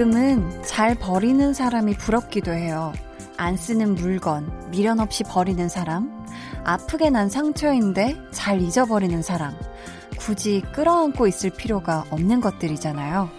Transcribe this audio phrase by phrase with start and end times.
[0.00, 2.94] 가끔은 잘 버리는 사람이 부럽기도 해요.
[3.36, 6.26] 안 쓰는 물건, 미련 없이 버리는 사람,
[6.64, 9.54] 아프게 난 상처인데 잘 잊어버리는 사람,
[10.20, 13.30] 굳이 끌어안고 있을 필요가 없는 것들이잖아요.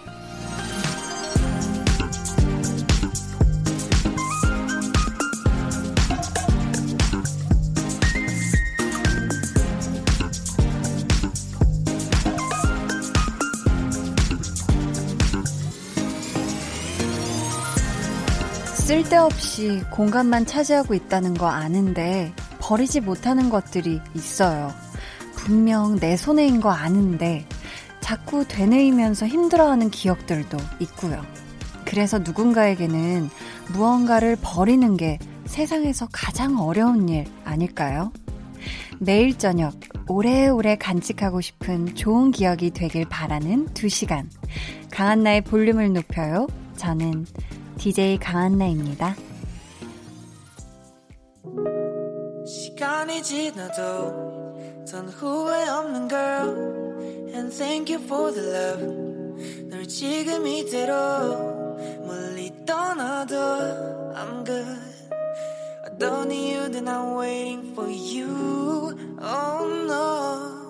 [18.74, 24.81] 쓸데없이 공간만 차지하고 있다는 거 아는데 버리지 못하는 것들이 있어요.
[25.44, 27.44] 분명 내 손해인 거 아는데
[28.00, 31.20] 자꾸 되뇌이면서 힘들어하는 기억들도 있고요.
[31.84, 33.28] 그래서 누군가에게는
[33.72, 38.12] 무언가를 버리는 게 세상에서 가장 어려운 일 아닐까요?
[38.98, 39.74] 내일 저녁
[40.08, 44.28] 오래오래 간직하고 싶은 좋은 기억이 되길 바라는 2시간.
[44.90, 46.46] 강한나의 볼륨을 높여요.
[46.76, 47.26] 저는
[47.78, 49.16] DJ 강한나입니다.
[52.46, 54.41] 시간이 지나도
[54.85, 56.77] 전 후회 없는 girl
[57.33, 59.07] And thank you for the love
[59.69, 60.95] 널 지금 이대로
[62.05, 63.35] 멀리 떠나도
[64.15, 64.79] I'm good
[65.85, 70.60] I don't need you then I'm waiting for you Oh no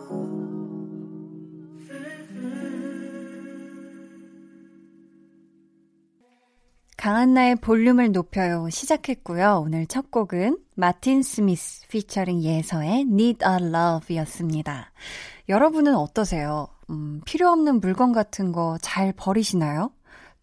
[7.03, 9.63] 강한나의 볼륨을 높여요 시작했고요.
[9.67, 14.93] 오늘 첫 곡은 마틴 스미스 피처링 예서의 Need a Love 였습니다.
[15.49, 16.69] 여러분은 어떠세요?
[16.91, 19.91] 음, 필요 없는 물건 같은 거 잘 버리시나요?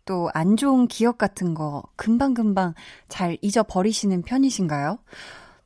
[0.04, 2.74] 또 안 좋은 기억 같은 거 금방금방
[3.08, 5.00] 잘 잊어버리시는 편이신가요?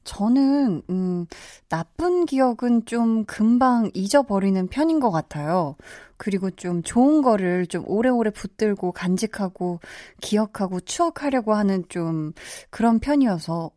[0.03, 1.25] 저는, 음,
[1.69, 5.75] 나쁜 기억은 좀 금방 잊어버리는 편인 것 같아요.
[6.23, 9.81] 그리고 좀 좋은 거를 좀 오래오래 붙들고 간직하고
[10.22, 12.31] 기억하고 추억하려고 하는 좀
[12.69, 13.72] 그런 편이어서,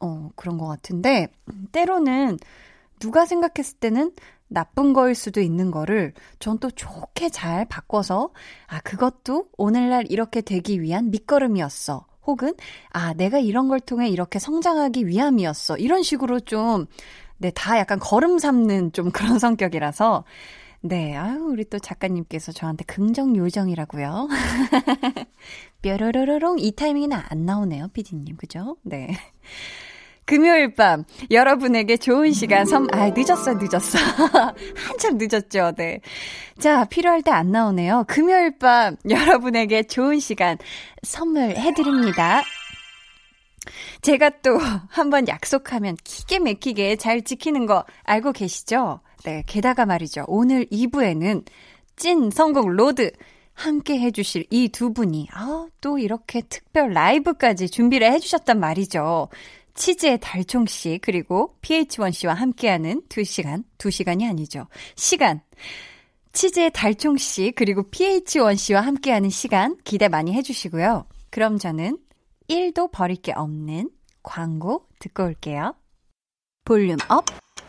[0.00, 1.26] 어, 그런 것 같은데,
[1.72, 2.38] 때로는
[3.00, 4.12] 누가 생각했을 때는
[4.48, 8.30] 나쁜 거일 수도 있는 거를 전 또 좋게 잘 바꿔서,
[8.68, 12.06] 아, 그것도 오늘날 이렇게 되기 위한 밑거름이었어.
[12.28, 12.54] 혹은,
[12.90, 15.78] 아, 내가 이런 걸 통해 이렇게 성장하기 위함이었어.
[15.78, 16.86] 이런 식으로 좀,
[17.38, 20.24] 네, 다 약간 걸음 삼는 좀 그런 성격이라서,
[20.80, 24.28] 네, 아유, 우리 또 작가님께서 저한테 긍정 요정이라고요.
[25.82, 28.36] 뾰로로로롱 이 타이밍은 안 나오네요, 피디님.
[28.36, 28.76] 그죠?
[28.82, 29.08] 네.
[30.24, 33.98] 금요일 밤 여러분에게 좋은 시간 섬, 아, 늦었어, 늦었어.
[34.86, 36.00] 한참 늦었죠, 네.
[36.60, 38.04] 자, 필요할 때 안 나오네요.
[38.06, 40.58] 금요일 밤 여러분에게 좋은 시간
[41.02, 42.42] 선물해 드립니다.
[44.02, 44.58] 제가 또
[44.90, 49.00] 한번 약속하면 기가 맥히게 잘 지키는 거 알고 계시죠?
[49.24, 50.24] 네, 게다가 말이죠.
[50.28, 51.44] 오늘 2부에는
[51.96, 53.10] 찐 선곡 로드
[53.54, 59.28] 함께 해주실 이 두 분이, 아, 또 이렇게 특별 라이브까지 준비를 해주셨단 말이죠.
[59.74, 64.66] 치즈의 달총 씨, 그리고 PH1 씨와 함께하는 2시간, 2시간이 아니죠.
[64.96, 65.40] 시간.
[66.32, 71.06] 치즈의 달총 씨, 그리고 PH1 씨와 함께하는 시간 기대 많이 해주시고요.
[71.30, 71.98] 그럼 저는
[72.48, 73.90] 1도 버릴 게 없는
[74.22, 75.74] 광고 듣고 올게요.
[76.64, 77.24] 볼륨 up,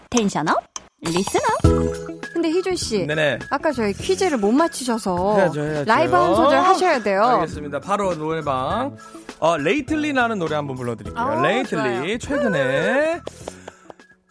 [0.10, 0.64] 텐션 up,
[1.06, 2.30] up.
[2.34, 3.40] 근데 희준 씨, 네네.
[3.50, 5.86] 아까 저희 퀴즈를 못 맞히셔서 해야죠, 해야죠.
[5.86, 7.24] 라이브 한 소절 하셔야 돼요.
[7.24, 7.80] 알겠습니다.
[7.80, 8.96] 바로 노래방.
[9.40, 11.22] 어, Lately라는 노래 한번 불러드릴게요.
[11.24, 13.22] 아, Lately 최근에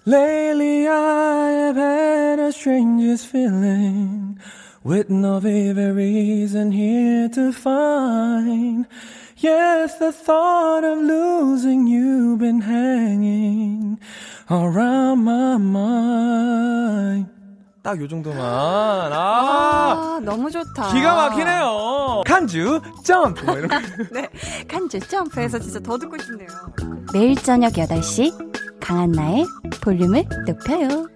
[0.06, 4.38] Lately I have had a strangest feeling
[4.84, 8.86] with no vivid reason here to find.
[9.40, 13.98] Yes, the thought of losing you been hanging
[14.50, 17.26] around my mind.
[17.84, 18.40] 딱 요 정도만.
[18.40, 20.92] 아, 아, 너무 좋다.
[20.92, 22.22] 기가 막히네요.
[22.26, 23.44] 간주 점프.
[23.44, 23.78] 뭐 이런 거.
[24.12, 24.28] 네,
[24.66, 26.48] 간주 점프해서 진짜 더 듣고 싶네요.
[27.12, 29.46] 매일 저녁 8시 강한 나의
[29.80, 31.06] 볼륨을 높여요.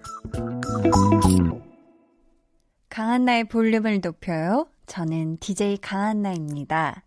[2.89, 4.67] 강한 나의 볼륨을 높여요.
[4.85, 7.03] 저는 DJ 강한나입니다.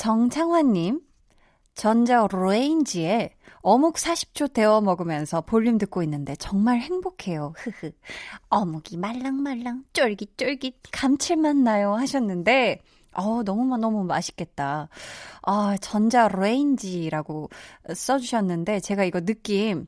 [0.00, 1.02] 정창환님,
[1.74, 7.52] 전자 레인지에 어묵 40초 데워 먹으면서 볼륨 듣고 있는데 정말 행복해요.
[7.54, 7.92] 흐흐.
[8.48, 12.80] 어묵이 말랑말랑 쫄깃쫄깃 감칠맛 나요 하셨는데
[13.12, 14.88] 어, 너무 너무 맛있겠다.
[15.42, 17.50] 아, 전자 레인지라고
[17.94, 19.86] 써 주셨는데 제가 이거 느낌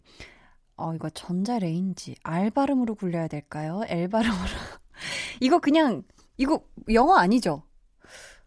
[0.76, 3.80] 어, 이거 전자 레인지 R 발음으로 굴려야 될까요?
[3.88, 4.42] L 발음으로.
[5.40, 6.02] 이거 그냥
[6.36, 6.60] 이거
[6.92, 7.62] 영어 아니죠?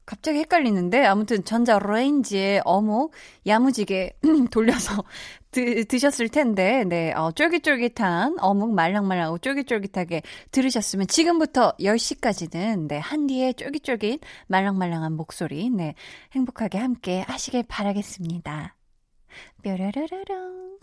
[0.06, 3.12] 갑자기 헷갈리는데 아무튼 전자 레인지에 어묵
[3.48, 4.18] 야무지게
[4.52, 5.04] 돌려서
[5.52, 10.22] 드, 드셨을 텐데 네 어, 쫄깃쫄깃한 어묵 말랑말랑하고 쫄깃쫄깃하게
[10.52, 15.96] 들으셨으면 지금부터 10시까지는 네 한디의 쫄깃쫄깃 말랑말랑한 목소리 네
[16.34, 18.75] 행복하게 함께 하시길 바라겠습니다.
[19.63, 20.78] 뾰라라라랑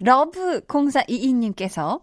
[0.00, 2.00] love 0422님께서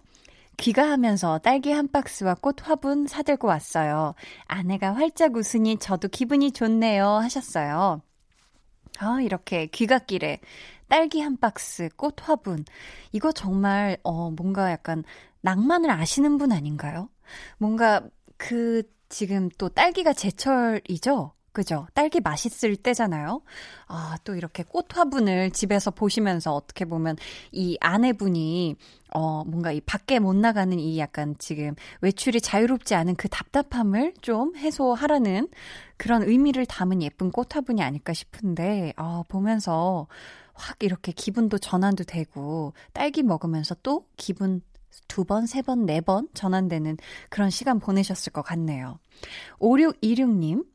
[0.59, 4.13] 귀가하면서 딸기 한 박스와 꽃 화분 사들고 왔어요.
[4.45, 8.01] 아내가 활짝 웃으니 저도 기분이 좋네요 하셨어요.
[9.00, 10.39] 아, 이렇게 귀갓길에
[10.89, 12.65] 딸기 한 박스, 꽃 화분.
[13.13, 15.03] 이거 정말, 어, 뭔가 약간
[15.41, 17.09] 낭만을 아시는 분 아닌가요?
[17.57, 18.01] 뭔가
[18.38, 21.33] 그, 지금 또 딸기가 제철이죠?
[21.51, 21.88] 그죠?
[21.94, 23.42] 딸기 맛있을 때잖아요.
[23.88, 27.18] 아, 또 이렇게 꽃 화분을 집에서 보시면서 어떻게 보면
[27.51, 28.75] 이 아내분이
[29.13, 34.56] 어, 뭔가 이 밖에 못 나가는 이 약간 지금 외출이 자유롭지 않은 그 답답함을 좀
[34.56, 35.48] 해소하라는
[35.98, 40.07] 그런 의미를 담은 예쁜 꽃 화분이 아닐까 싶은데, 아, 보면서
[40.54, 44.62] 확 이렇게 기분도 전환도 되고, 딸기 먹으면서 또 기분
[45.07, 46.98] 두 번, 세 번, 네 번 전환되는
[47.30, 49.00] 그런 시간 보내셨을 것 같네요.
[49.60, 50.66] 5626님,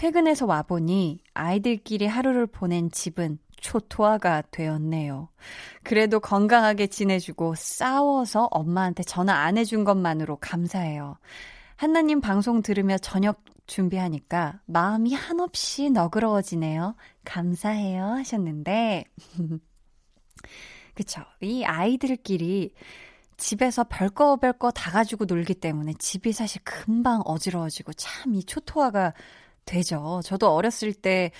[0.00, 5.28] 퇴근해서 와보니 아이들끼리 하루를 보낸 집은 초토화가 되었네요.
[5.82, 11.18] 그래도 건강하게 지내주고 싸워서 엄마한테 전화 안 해준 것만으로 감사해요.
[11.76, 16.96] 한나님 방송 들으며 저녁 준비하니까 마음이 한없이 너그러워지네요.
[17.26, 19.04] 감사해요 하셨는데
[20.94, 21.20] 그쵸.
[21.42, 22.72] 이 아이들끼리
[23.36, 29.12] 집에서 별거 별거 다 가지고 놀기 때문에 집이 사실 금방 어지러워지고 참 이 초토화가
[29.70, 30.20] 되죠.
[30.24, 31.30] 저도 어렸을 때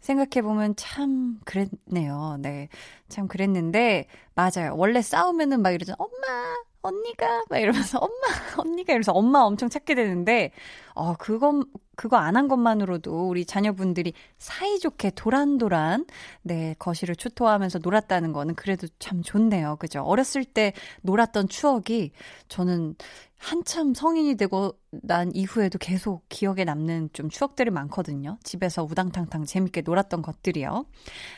[0.00, 2.36] 생각해보면 참 그랬네요.
[2.40, 2.68] 네.
[3.08, 4.74] 참 그랬는데, 맞아요.
[4.76, 5.96] 원래 싸우면은 막 이러잖아.
[5.98, 8.12] 엄마, 언니가, 막 이러면서, 엄마,
[8.58, 10.52] 언니가 이러면서 엄마 엄청 찾게 되는데,
[10.94, 11.64] 어, 그건,
[11.96, 16.06] 그거 안 한 것만으로도 우리 자녀분들이 사이좋게 도란도란,
[16.42, 19.76] 네, 거실을 초토화하면서 놀았다는 거는 그래도 참 좋네요.
[19.80, 20.02] 그죠?
[20.02, 20.72] 어렸을 때
[21.02, 22.12] 놀았던 추억이
[22.48, 22.94] 저는
[23.38, 28.38] 한참 성인이 되고 난 이후에도 계속 기억에 남는 좀 추억들이 많거든요.
[28.44, 30.84] 집에서 우당탕탕 재밌게 놀았던 것들이요.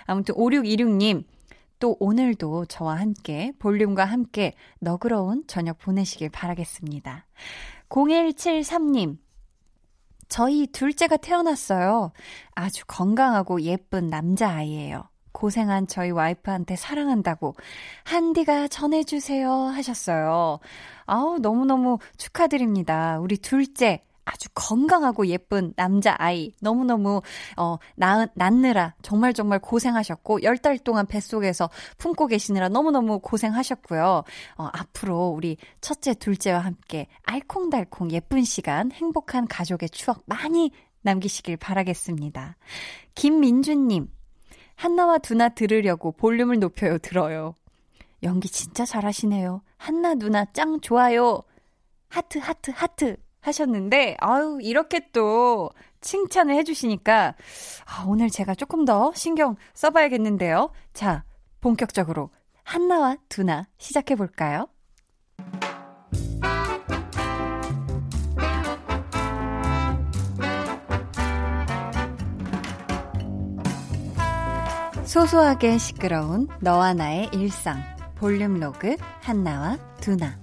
[0.06, 1.24] 아무튼 5626님,
[1.80, 7.26] 또 오늘도 저와 함께 볼륨과 함께 너그러운 저녁 보내시길 바라겠습니다.
[7.88, 9.18] 0173님,
[10.28, 12.12] 저희 둘째가 태어났어요.
[12.54, 15.08] 아주 건강하고 예쁜 남자아이예요.
[15.32, 17.54] 고생한 저희 와이프한테 사랑한다고
[18.04, 20.58] 한디가 전해주세요 하셨어요.
[21.06, 23.18] 아우, 너무너무 축하드립니다.
[23.20, 26.52] 우리 둘째, 아주 건강하고 예쁜 남자아이.
[26.60, 27.22] 너무너무,
[27.56, 34.24] 어, 낳, 낳느라 정말 정말 고생하셨고, 열달 동안 뱃속에서 품고 계시느라 너무너무 고생하셨고요.
[34.56, 40.70] 어, 앞으로 우리 첫째, 둘째와 함께 알콩달콩 예쁜 시간, 행복한 가족의 추억 많이
[41.02, 42.56] 남기시길 바라겠습니다.
[43.14, 44.08] 김민주님,
[44.74, 47.54] 한나와 두나 들으려고 볼륨을 높여요, 들어요.
[48.22, 49.62] 연기 진짜 잘하시네요.
[49.76, 51.42] 한나 누나 짱 좋아요.
[52.08, 55.70] 하트, 하트, 하트 하셨는데, 아유, 이렇게 또
[56.00, 57.34] 칭찬을 해주시니까,
[57.86, 60.70] 아, 오늘 제가 조금 더 신경 써봐야겠는데요.
[60.92, 61.24] 자,
[61.60, 62.30] 본격적으로
[62.64, 64.68] 한나와 두나 시작해볼까요?
[75.04, 77.82] 소소하게 시끄러운 너와 나의 일상.
[78.20, 80.38] 볼륨 로그 한나와 두나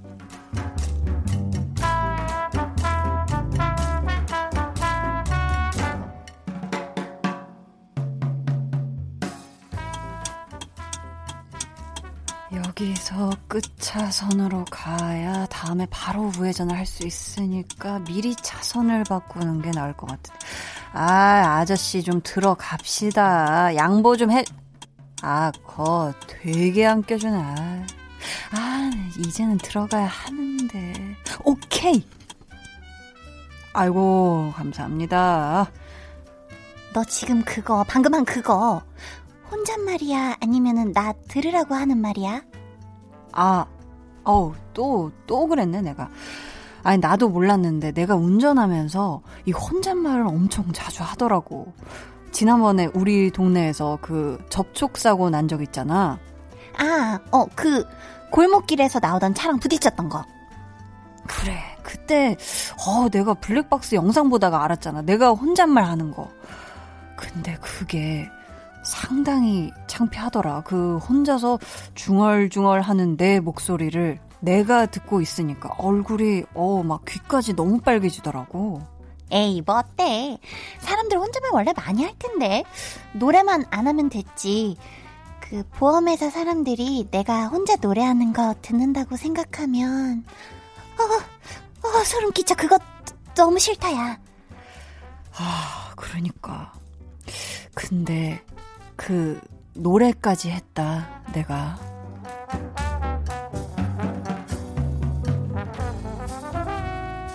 [12.80, 20.06] 여기서 끝차선으로 가야 다음에 바로 우회전을 할 수 있으니까 미리 차선을 바꾸는 게 나을 것
[20.08, 20.40] 같은데.
[20.94, 23.76] 아, 아저씨 좀 들어갑시다.
[23.76, 24.44] 양보 좀 해.
[25.24, 27.36] 아, 거 되게 안 껴주네.
[27.38, 27.86] 아,
[28.52, 31.16] 아, 이제는 들어가야 하는데.
[31.44, 32.06] 오케이!
[33.74, 35.72] 아이고, 감사합니다.
[36.94, 38.82] 너 지금 그거, 방금 한 그거,
[39.52, 40.38] 혼잣말이야?
[40.42, 42.42] 아니면은 나 들으라고 하는 말이야?
[43.38, 43.66] 아,
[44.24, 46.10] 어우, 또, 또 그랬네, 내가.
[46.84, 51.74] 아니, 나도 몰랐는데, 내가 운전하면서 이 혼잣말을 엄청 자주 하더라고.
[52.32, 56.20] 지난번에 우리 동네에서 그 접촉사고 난 적 있잖아.
[56.78, 57.86] 아, 어, 그
[58.32, 60.24] 골목길에서 나오던 차랑 부딪혔던 거.
[61.28, 61.58] 그래.
[61.84, 62.36] 그때
[62.86, 65.04] 어 내가 블랙박스 영상 보다가 알았잖아.
[65.04, 66.30] 내가 혼잣말 하는 거.
[67.16, 68.28] 근데 그게
[68.88, 70.64] 상당히 창피하더라.
[70.64, 71.60] 그 혼자서
[71.94, 78.82] 중얼중얼 하는 내 목소리를 내가 듣고 있으니까 얼굴이 어 막 귀까지 너무 빨개지더라고.
[79.30, 80.38] 에이, 뭐 어때?
[80.80, 82.64] 사람들 혼자말 원래 많이 할 텐데.
[83.14, 84.78] 노래만 안 하면 됐지.
[85.42, 90.24] 그 보험회사 사람들이 내가 혼자 노래하는 거 듣는다고 생각하면
[90.98, 92.56] 어, 어 소름 끼쳐.
[92.56, 92.78] 그거
[93.36, 94.18] 너무 싫다야.
[95.40, 96.72] 아, 그러니까.
[97.76, 98.42] 근데
[98.98, 99.40] 그
[99.76, 101.08] 노래까지 했다.
[101.34, 101.78] 내가.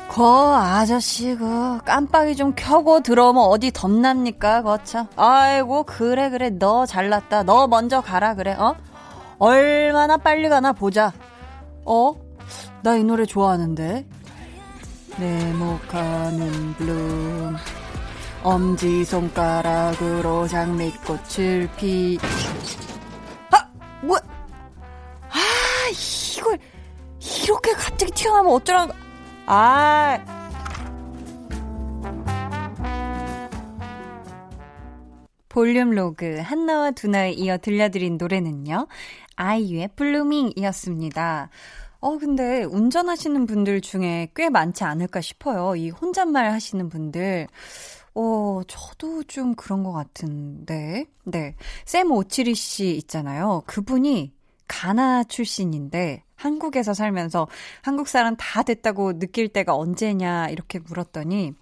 [0.08, 5.06] 거 아저씨 그 깜빡이 좀 켜고 들어오면 어디 덧납니까 거참?
[5.16, 6.50] 아이고 그래 그래.
[6.50, 7.44] 너 잘났다.
[7.44, 8.74] 너 먼저 가라 그래 어?
[9.38, 11.12] 얼마나 빨리 가나 보자.
[11.86, 12.14] 어?
[12.82, 14.06] 나 이 노래 좋아하는데.
[15.18, 17.56] 네모카는 블룸
[18.42, 22.18] 엄지손가락으로 장미꽃을 피
[23.50, 23.68] 아!
[24.02, 24.20] 뭐야
[25.28, 25.38] 아
[26.36, 26.58] 이걸
[27.42, 28.94] 이렇게 갑자기 튀어나오면 어쩌라는
[29.46, 30.18] 아.
[35.48, 38.86] 볼륨 로그 한나와 두나에 이어 들려드린 노래는요.
[39.36, 41.50] 아이유의 블루밍이었습니다.
[42.00, 45.76] 어, 근데 운전하시는 분들 중에 꽤 많지 않을까 싶어요.
[45.76, 47.48] 이 혼잣말 하시는 분들.
[48.14, 51.06] 어, 저도 좀 그런 것 같은데.
[51.24, 51.54] 네.
[51.84, 53.62] 샘 오치리 씨 있잖아요.
[53.66, 54.32] 그분이
[54.68, 57.46] 가나 출신인데, 한국에서 살면서
[57.82, 61.54] 한국 사람 다 됐다고 느낄 때가 언제냐 이렇게 물었더니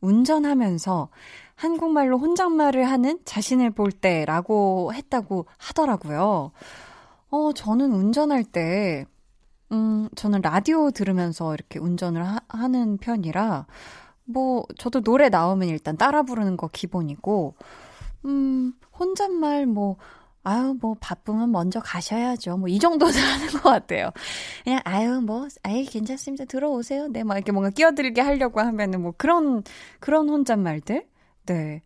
[0.00, 1.08] 운전하면서
[1.54, 6.52] 한국말로 혼잣말을 하는 자신을 볼 때라고 했다고 하더라고요.
[7.30, 9.06] 어, 저는 운전할 때,
[9.72, 13.66] 음, 저는 라디오 들으면서 이렇게 운전을 하, 는 편이라,
[14.28, 17.54] 뭐, 저도 노래 나오면 일단 따라 부르는 거 기본이고,
[18.26, 19.96] 음, 혼잣말 뭐,
[20.44, 22.58] 아유, 뭐, 바쁘면 먼저 가셔야죠.
[22.58, 24.10] 뭐, 이 정도는 하는 것 같아요.
[24.64, 26.44] 그냥, 아유, 뭐, 아이, 괜찮습니다.
[26.46, 27.08] 들어오세요.
[27.08, 29.62] 네, 막 이렇게 뭔가 끼어들게 하려고 하면은 뭐, 그런,
[30.00, 31.06] 그런 혼잣말들?
[31.46, 31.82] 네.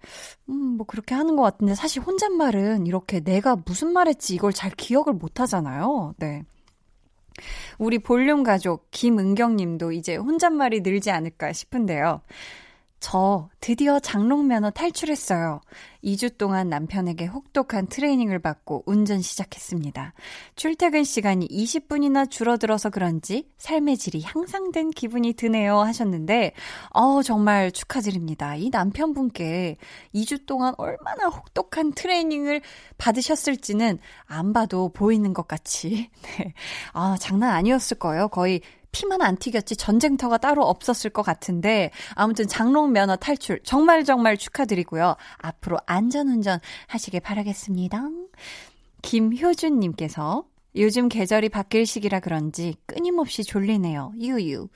[0.48, 4.70] 음, 뭐, 그렇게 하는 것 같은데, 사실 혼잣말은 이렇게 내가 무슨 말 했지 이걸 잘
[4.72, 6.14] 기억을 못 하잖아요.
[6.18, 6.44] 네.
[7.78, 12.22] 우리 볼륨 가족 김은경 님도 이제 혼잣말이 늘지 않을까 싶은데요.
[13.02, 15.60] 저 드디어 장롱 면허 탈출했어요.
[16.04, 20.14] 2주 동안 남편에게 혹독한 트레이닝을 받고 운전 시작했습니다.
[20.54, 26.52] 출퇴근 시간이 20분이나 줄어들어서 그런지 삶의 질이 향상된 기분이 드네요 하셨는데,
[26.90, 28.54] 어, 정말 축하드립니다.
[28.54, 29.78] 이 남편분께
[30.14, 32.62] 2주 동안 얼마나 혹독한 트레이닝을
[32.98, 36.08] 받으셨을지는 안 봐도 보이는 것 같이.
[36.38, 36.54] 네.
[36.92, 38.28] 아, 장난 아니었을 거예요.
[38.28, 38.60] 거의
[38.92, 45.16] 피만 안 튀겼지 전쟁터가 따로 없었을 것 같은데 아무튼 장롱 면허 탈출 정말 정말 축하드리고요.
[45.38, 48.02] 앞으로 안전운전 하시길 바라겠습니다.
[49.02, 50.44] 김효준님께서
[50.76, 54.12] 요즘 계절이 바뀔 시기라 그런지 끊임없이 졸리네요.
[54.18, 54.68] 유유.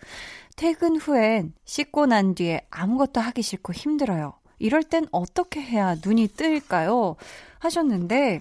[0.56, 4.35] 퇴근 후엔 씻고 난 뒤에 아무것도 하기 싫고 힘들어요.
[4.58, 7.16] 이럴 땐 어떻게 해야 눈이 뜨일까요?
[7.58, 8.40] 하셨는데,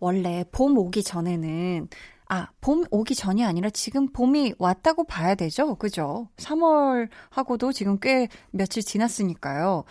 [0.00, 1.88] 원래 봄 오기 전에는
[2.34, 5.74] 아, 봄 오기 전이 아니라 지금 봄이 왔다고 봐야 되죠?
[5.74, 6.28] 그죠?
[6.38, 9.84] 3월 하고도 지금 꽤 며칠 지났으니까요.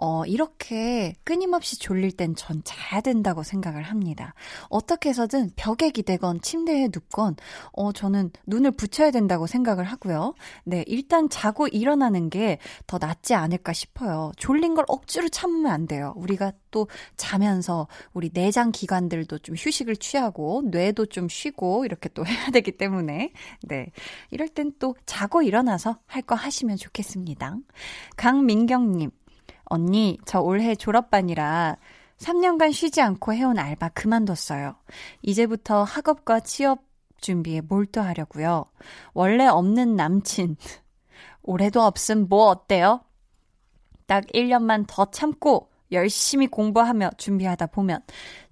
[0.00, 4.34] 어, 이렇게 끊임없이 졸릴 땐 전 자야 된다고 생각을 합니다.
[4.68, 7.36] 어떻게 해서든 벽에 기대건 침대에 눕건,
[7.72, 10.34] 어, 저는 눈을 붙여야 된다고 생각을 하고요.
[10.64, 14.32] 네, 일단 자고 일어나는 게 더 낫지 않을까 싶어요.
[14.36, 16.12] 졸린 걸 억지로 참으면 안 돼요.
[16.16, 22.50] 우리가 또 자면서 우리 내장 기관들도 좀 휴식을 취하고, 뇌도 좀 쉬고, 이렇게 또 해야
[22.50, 23.90] 되기 때문에, 네.
[24.30, 27.56] 이럴 땐 또 자고 일어나서 할 거 하시면 좋겠습니다.
[28.16, 29.10] 강민경님,
[29.70, 31.76] 언니, 저 올해 졸업반이라
[32.18, 34.76] 3년간 쉬지 않고 해온 알바 그만뒀어요.
[35.22, 36.80] 이제부터 학업과 취업
[37.20, 38.66] 준비에 몰두하려고요.
[39.14, 40.56] 원래 없는 남친.
[41.42, 43.00] 올해도 없음 뭐 어때요?
[44.06, 48.00] 딱 1년만 더 참고 열심히 공부하며 준비하다 보면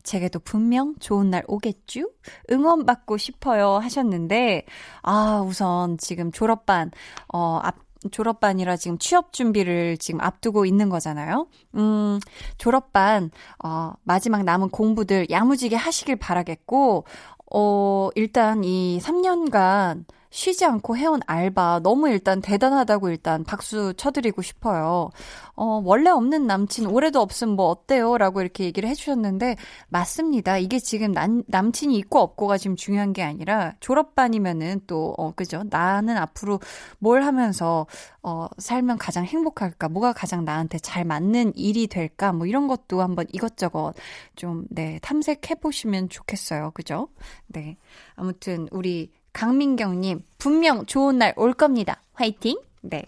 [0.02, 2.08] 제게도 분명 좋은 날 오겠쥬?
[2.50, 4.64] 응원받고 싶어요 하셨는데,
[5.02, 6.90] 아, 우선 지금 졸업반,
[7.32, 7.76] 어, 앞,
[8.11, 11.47] 졸업반이라 지금 취업 준비를 지금 앞두고 있는 거잖아요.
[11.75, 12.21] 음,
[12.59, 13.31] 졸업반,
[13.65, 17.05] 어, 마지막 남은 공부들 야무지게 하시길 바라겠고,
[17.53, 20.05] 어, 일단 이 3년간
[20.37, 25.11] 쉬지 않고 해온 알바 너무 일단 대단하다고 일단 박수 쳐드리고 싶어요.
[25.55, 28.19] 어, 원래 없는 남친 올해도 없으면 뭐 어때요?
[28.19, 29.57] 라고 이렇게 얘기를 해주셨는데
[29.88, 30.59] 맞습니다.
[30.59, 35.62] 이게 지금 남, 남친이 있고 없고가 지금 중요한 게 아니라 졸업반이면은 또, 어, 그죠?
[35.71, 36.61] 나는 앞으로
[36.99, 37.87] 뭘 하면서,
[38.23, 39.88] 어, 살면 가장 행복할까?
[39.88, 42.35] 뭐가 가장 나한테 잘 맞는 일이 될까?
[42.35, 43.95] 뭐 이런 것도 한번 이것저것
[44.35, 46.73] 좀, 네, 탐색해보시면 좋겠어요.
[46.73, 47.09] 그죠?
[47.47, 47.78] 네.
[48.16, 52.00] 아무튼 우리 강민경님, 분명 좋은 날 올 겁니다.
[52.14, 52.59] 화이팅!
[52.81, 53.05] 네.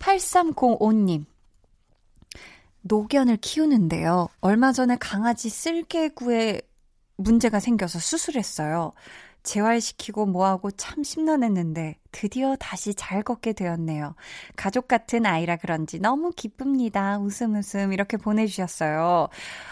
[0.00, 1.24] 8305님.
[2.80, 4.26] 노견을 키우는데요.
[4.40, 6.62] 얼마 전에 강아지 쓸개구에
[7.16, 8.92] 문제가 생겨서 수술했어요.
[9.44, 14.14] 재활시키고 뭐하고 참 심란했는데 드디어 다시 잘 걷게 되었네요.
[14.54, 17.18] 가족 같은 아이라 그런지 너무 기쁩니다.
[17.18, 19.28] 웃음 웃음 이렇게 보내주셨어요.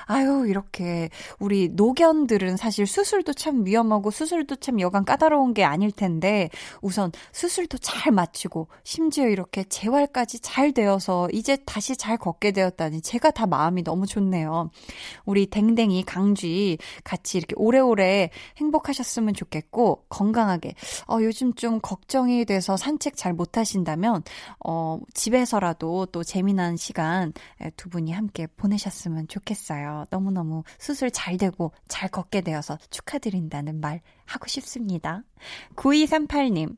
[0.06, 6.48] 아유, 이렇게 우리 노견들은 사실 수술도 참 위험하고 수술도 참 여간 까다로운 게 아닐 텐데
[6.80, 13.30] 우선 수술도 잘 마치고 심지어 이렇게 재활까지 잘 되어서 이제 다시 잘 걷게 되었다니 제가
[13.30, 14.70] 다 마음이 너무 좋네요.
[15.26, 20.74] 우리 댕댕이 강쥐 같이 이렇게 오래오래 행복하셨으면 좋겠고 건강하게
[21.06, 24.22] 어, 요즘 좀 걱정이 걱정이 돼서 산책 잘 못하신다면,
[24.64, 27.32] 어, 집에서라도 또 재미난 시간
[27.76, 30.04] 두 분이 함께 보내셨으면 좋겠어요.
[30.10, 35.24] 너무너무 수술 잘 되고 잘 걷게 되어서 축하드린다는 말 하고 싶습니다.
[35.74, 36.76] 9238님.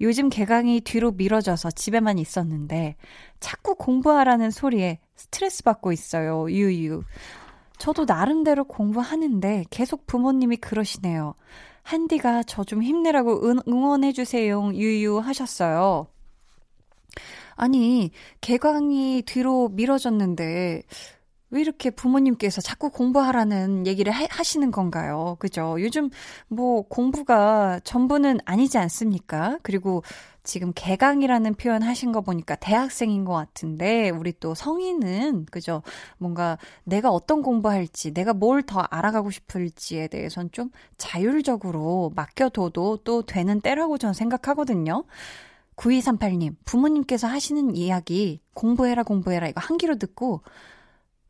[0.00, 2.96] 요즘 개강이 뒤로 미뤄져서 집에만 있었는데
[3.38, 6.50] 자꾸 공부하라는 소리에 스트레스 받고 있어요.
[6.50, 7.02] 유유.
[7.78, 11.34] 저도 나름대로 공부하는데 계속 부모님이 그러시네요.
[11.90, 14.74] 한디가 저 좀 힘내라고 응, 응원해주세요.
[14.74, 16.06] 유유 하셨어요.
[17.56, 20.82] 아니, 개강이 뒤로 미뤄졌는데,
[21.52, 25.36] 왜 이렇게 부모님께서 자꾸 공부하라는 얘기를 하, 하시는 건가요?
[25.40, 25.76] 그죠?
[25.80, 26.10] 요즘
[26.48, 29.58] 뭐 공부가 전부는 아니지 않습니까?
[29.62, 30.02] 그리고
[30.50, 35.82] 지금 개강이라는 표현 하신 거 보니까 대학생인 것 같은데, 우리 또 성인은, 그죠?
[36.18, 43.60] 뭔가 내가 어떤 공부할지, 내가 뭘 더 알아가고 싶을지에 대해선 좀 자율적으로 맡겨둬도 또 되는
[43.60, 45.04] 때라고 저는 생각하거든요.
[45.76, 50.42] 9238님, 부모님께서 하시는 이야기, 공부해라, 공부해라, 이거 한 귀로 듣고,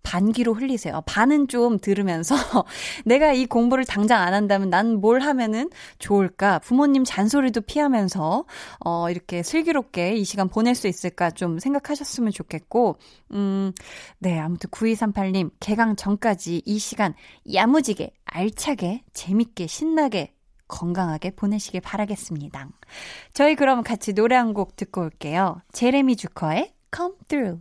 [0.02, 1.02] 반기로 흘리세요.
[1.06, 2.34] 반은 좀 들으면서
[3.04, 6.58] 내가 이 공부를 당장 안 한다면 난 뭘 하면은 좋을까?
[6.60, 8.44] 부모님 잔소리도 피하면서
[8.84, 12.96] 어 이렇게 슬기롭게 이 시간 보낼 수 있을까 좀 생각하셨으면 좋겠고
[13.32, 13.72] 음
[14.18, 17.14] 네, 아무튼 9238님 개강 전까지 이 시간
[17.52, 20.32] 야무지게 알차게 재밌게 신나게
[20.68, 22.68] 건강하게 보내시길 바라겠습니다.
[23.32, 25.60] 저희 그럼 같이 노래 한 곡 듣고 올게요.
[25.72, 27.60] 제레미 주커의 Come Through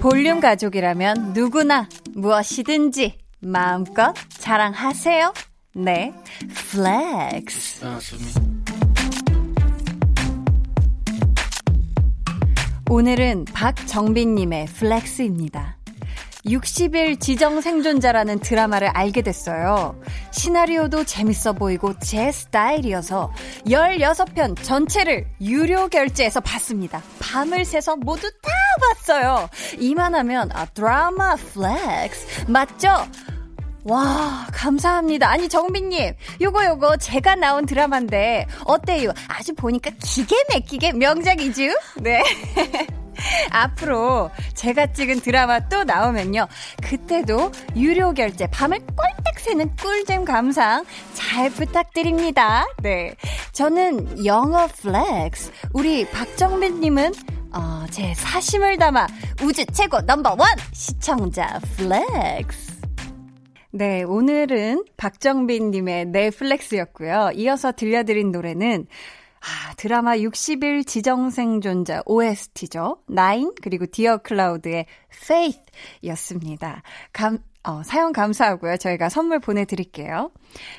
[0.00, 5.34] 볼륨 가족이라면 누구나 무엇이든지 마음껏 자랑하세요.
[5.74, 6.14] 네,
[6.70, 7.84] flex.
[12.88, 15.79] 오늘은 박정빈님의 flex입니다.
[16.46, 20.00] 60일 지정 생존자라는 드라마를 알게 됐어요.
[20.30, 23.32] 시나리오도 재밌어 보이고 제 스타일이어서
[23.66, 27.02] 16편 전체를 유료 결제해서 봤습니다.
[27.20, 28.50] 밤을 새서 모두 다
[28.80, 29.48] 봤어요.
[29.78, 33.06] 이만하면 아 드라마 flex 맞죠?
[33.84, 35.30] 와, 감사합니다.
[35.30, 39.10] 아니, 정빈님, 요거, 요거, 제가 나온 드라마인데, 어때요?
[39.26, 41.62] 아주 보니까 기가 맥히게 명작이죠?
[41.96, 42.22] 네.
[43.50, 46.48] 앞으로 제가 찍은 드라마 또 나오면요.
[46.82, 52.66] 그때도 유료 결제 밤을 꼴딱 새는 꿀잼 감상 잘 부탁드립니다.
[52.82, 53.14] 네.
[53.52, 55.52] 저는 영어 flex.
[55.72, 57.12] 우리 박정빈님은
[57.52, 59.06] 어, 제 사심을 담아
[59.42, 62.70] 우주 최고 number one 시청자 flex.
[63.72, 67.30] 네, 오늘은 박정빈님의 넷flex였고요.
[67.34, 68.86] 이어서 들려드린 노래는
[69.40, 73.02] 아, 드라마 60일 지정생존자 OST죠.
[73.06, 75.62] 나인 그리고 디어 클라우드의 Faith
[76.04, 76.82] 였습니다.
[77.12, 78.76] 감, 어, 사연 감사하고요.
[78.76, 80.30] 저희가 선물 보내드릴게요.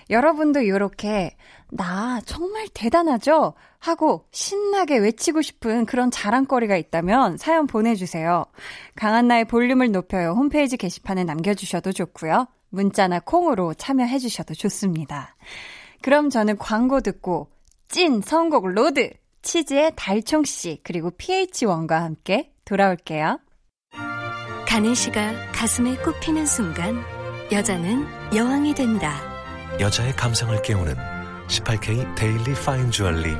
[0.10, 1.36] 여러분도 이렇게
[1.72, 3.54] 나 정말 대단하죠?
[3.80, 8.46] 하고 신나게 외치고 싶은 그런 자랑거리가 있다면 사연 보내주세요.
[8.96, 10.32] 강한나의 볼륨을 높여요.
[10.32, 12.48] 홈페이지 게시판에 남겨주셔도 좋고요.
[12.70, 15.36] 문자나 콩으로 참여해주셔도 좋습니다.
[16.02, 17.50] 그럼 저는 광고 듣고
[17.92, 19.10] 찐 선곡 로드
[19.42, 23.38] 치즈의 달총 씨 그리고 PH1과 함께 돌아올게요.
[24.66, 27.04] 가네시가 가슴에 꼽히는 순간
[27.52, 29.20] 여자는 여왕이 된다.
[29.82, 30.96] 여자의 감성을 깨우는
[31.50, 33.36] 18K daily fine jewelry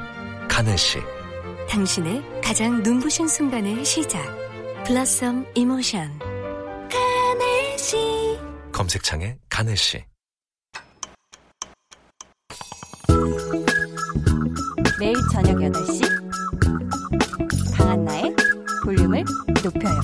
[0.50, 1.00] 가네시
[1.70, 4.22] 당신의 가장 눈부신 순간의 시작
[4.84, 6.20] blossom emotion
[6.90, 8.38] 가네시
[8.74, 10.04] 검색창에 가네시
[15.02, 16.02] 매일 저녁 8시
[17.76, 18.36] 강한나의
[18.84, 19.24] 볼륨을
[19.64, 20.00] 높여요.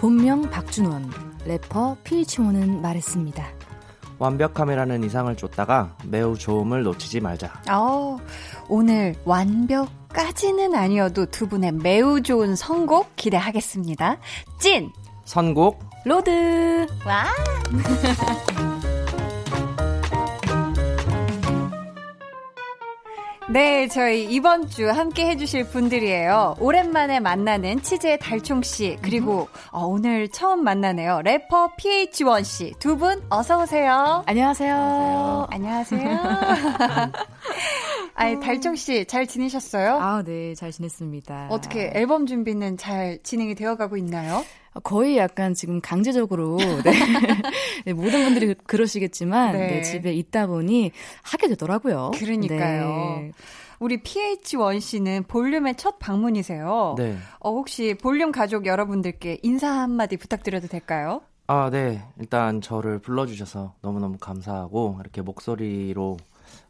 [0.00, 1.12] 본명 박준원,
[1.44, 3.59] 래퍼 PH1은 말했습니다.
[4.20, 7.52] 완벽함이라는 이상을 쫓다가 매우 좋음을 놓치지 말자.
[7.70, 8.18] 어,
[8.68, 14.18] 오늘 완벽까지는 아니어도 두 분의 매우 좋은 선곡 기대하겠습니다.
[14.60, 14.90] 찐!
[15.24, 16.86] 선곡 로드!
[17.06, 17.24] 와!
[23.52, 26.54] 네, 저희 이번 주 함께 해주실 분들이에요.
[26.60, 31.22] 오랜만에 만나는 치즈의 달총씨, 그리고 어, 오늘 처음 만나네요.
[31.22, 32.78] 래퍼 PH1씨.
[32.78, 34.22] 두 분 어서오세요.
[34.26, 35.48] 안녕하세요.
[35.50, 36.20] 안녕하세요.
[38.14, 39.96] 아니, 달총씨, 잘 지내셨어요?
[39.98, 41.48] 아, 네, 잘 지냈습니다.
[41.50, 44.44] 어떻게 앨범 준비는 잘 진행이 되어가고 있나요?
[44.84, 46.92] 거의 약간 지금 강제적으로 네.
[47.86, 49.66] 네, 모든 분들이 그- 그러시겠지만 네.
[49.66, 52.12] 네, 집에 있다 보니 하게 되더라고요.
[52.14, 52.86] 그러니까요.
[53.20, 53.32] 네.
[53.80, 56.94] 우리 PH1 씨는 볼륨의 첫 방문이세요.
[56.98, 57.16] 네.
[57.40, 61.22] 어, 혹시 볼륨 가족 여러분들께 인사 한마디 부탁드려도 될까요?
[61.46, 62.02] 아, 네.
[62.20, 66.18] 일단 저를 불러주셔서 너무너무 감사하고, 이렇게 목소리로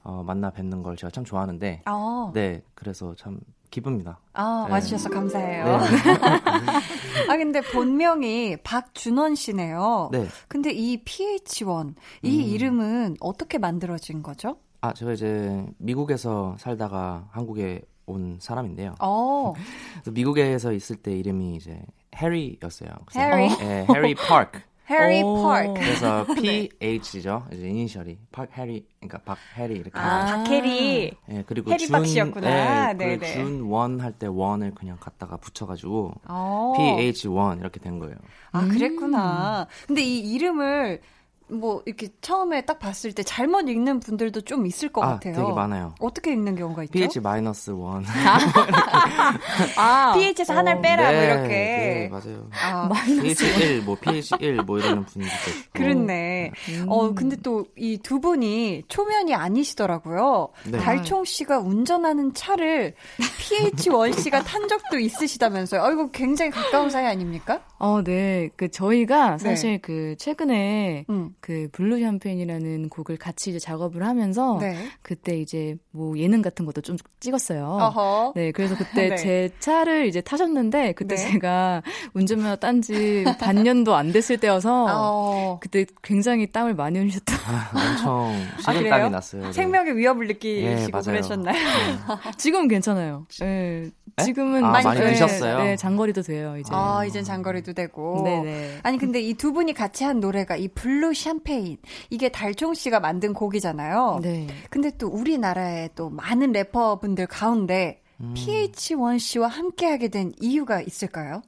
[0.04, 2.62] 어, 만나 뵙는 걸 제가 참 좋아하는데, 아, 네.
[2.74, 4.18] 그래서 참 기쁩니다.
[4.32, 4.72] 아 네.
[4.72, 5.64] 와주셔서 감사해요.
[5.64, 5.80] 네.
[7.28, 10.08] 아, 근데 본명이 박준원 씨네요.
[10.12, 10.26] 네.
[10.48, 12.48] 근데 이 PH1, 이 음.
[12.48, 14.56] 이름은 어떻게 만들어진 거죠?
[14.80, 18.94] 아, 제가 이제 미국에서 살다가 한국에 온 사람인데요.
[19.00, 19.54] 어,
[20.10, 21.80] 미국에서 있을 때 이름이 이제
[22.16, 22.90] 해리였어요.
[23.14, 23.56] 해리?
[23.58, 24.60] 네, 해리 파크.
[24.90, 25.42] 해리 오.
[25.42, 25.74] 파크.
[25.74, 26.68] 그래서 네.
[26.80, 27.46] PH죠.
[27.52, 29.92] 이제 이니셜이 박 해리, 그러니까 박 해리 이렇게.
[29.94, 30.26] 아.
[30.44, 31.12] 박해리.
[31.30, 32.90] 예, 그리고 해리 준, 박 씨였구나.
[32.90, 33.32] 예, 그리고 네네.
[33.34, 36.74] 준원 할 때 원을 그냥 갖다가 붙여가지고 어.
[36.76, 38.16] PH1 이렇게 된 거예요.
[38.52, 39.66] 아, 그랬구나.
[39.86, 41.00] 근데 이 이름을
[41.52, 45.34] 뭐 이렇게 처음에 딱 봤을 때 잘못 읽는 분들도 좀 있을 것 아, 같아요.
[45.34, 45.94] 되게 많아요.
[46.00, 46.92] 어떻게 읽는 경우가 있죠?
[46.92, 48.04] PH 마이너스 원.
[49.76, 51.48] 아, PH에서 하나를 빼라 뭐 네, 이렇게.
[51.48, 52.48] 네, 맞아요.
[52.62, 55.70] 아, PH1, 뭐 PH1 뭐 이러는 분들도 있고.
[55.72, 56.52] 그렇네.
[56.86, 60.48] 어, 근데 또 이 두 분이 초면이 아니시더라고요.
[60.66, 60.78] 네.
[60.78, 62.94] 달총 씨가 운전하는 차를
[63.38, 65.82] PH1 씨가 탄 적도 있으시다면서요.
[65.82, 67.60] 어, 이거 굉장히 가까운 사이 아닙니까?
[67.78, 68.50] 어, 네.
[68.56, 69.38] 그 저희가 네.
[69.38, 71.34] 사실 그 최근에 음.
[71.40, 74.76] 그 블루 샴페인이라는 곡을 같이 이제 작업을 하면서 네.
[75.02, 77.66] 그때 이제 뭐 예능 같은 것도 좀 찍었어요.
[77.66, 78.32] 어허.
[78.36, 79.16] 네, 그래서 그때 네.
[79.16, 81.30] 제 차를 이제 타셨는데 그때 네.
[81.32, 81.82] 제가
[82.14, 85.58] 운전면허 딴 지 반년도 안 됐을 때여서 어.
[85.60, 87.34] 그때 굉장히 땀을 많이 흘리셨다.
[87.34, 88.32] 아, 엄청
[88.66, 88.72] 아?
[88.72, 89.42] 식은땀이 났어요.
[89.46, 89.52] 네.
[89.52, 91.00] 생명의 위협을 예, 느끼시고.
[91.00, 91.56] 그러셨나요?
[92.38, 93.26] 지금은 괜찮아요.
[93.40, 93.90] 네,
[94.22, 95.58] 지금은 아, 많이 네, 느셨어요?
[95.58, 96.70] 네, 장거리도 돼요 이제.
[96.72, 98.22] 아, 이젠 장거리도 되고.
[98.24, 98.78] 네네.
[98.82, 101.29] 아니 근데 이 두 분이 같이 한 노래가 이 블루 샴페인
[102.10, 104.18] 이게 달총 씨가 만든 곡이잖아요.
[104.22, 104.46] 네.
[104.70, 108.34] 근데 또 우리나라에 또 많은 래퍼분들 가운데 음.
[108.36, 111.42] PH1 씨와 함께하게 된 이유가 있을까요?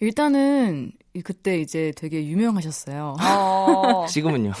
[0.00, 3.16] 일단은 이- 그때 이제 되게 유명하셨어요.
[3.18, 4.04] 어.
[4.10, 4.52] 지금은요.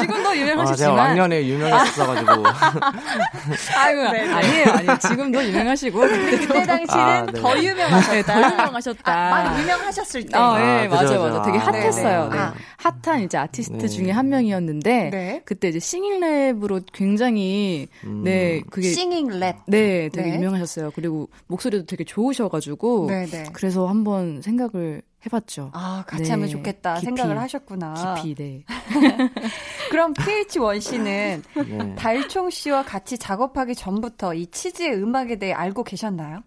[0.00, 2.32] 지금도 아, 제가 유명하시지만 왕년에 유명했어가지고.
[3.76, 4.98] 아유, 아니에요, 아니에요.
[4.98, 7.40] 지금도 유명하시고 그때 당시는 아, 네.
[7.40, 8.12] 더 유명하셨다.
[8.14, 9.12] 네, 더 유명하셨다.
[9.12, 10.38] 아, 많이 유명하셨을 때.
[10.38, 11.32] 아, 네, 아, 맞아요, 그죠, 맞아요.
[11.32, 11.42] 그죠.
[11.44, 12.28] 되게 아, 핫했어요.
[12.30, 12.38] 네.
[12.38, 12.54] 아.
[12.80, 13.88] 핫한 이제 아티스트 네.
[13.88, 15.42] 중에 한 명이었는데 네.
[15.44, 18.22] 그때 이제 싱잉랩으로 굉장히 음.
[18.24, 19.56] 네 그게 싱잉 랩.
[19.66, 20.36] 네 되게 네.
[20.36, 20.92] 유명하셨어요.
[20.94, 23.44] 그리고 목소리도 되게 좋으셔가지고 네네.
[23.52, 25.70] 그래서 한번 생각을 해봤죠.
[25.74, 28.14] 아, 같이 네, 하면 좋겠다 깊이, 생각을 하셨구나.
[28.14, 28.64] 깊이 네.
[29.90, 31.94] 그럼 PH1 씨는 네.
[31.94, 36.40] 달총 씨와 같이 작업하기 전부터 이 치즈의 음악에 대해 알고 계셨나요?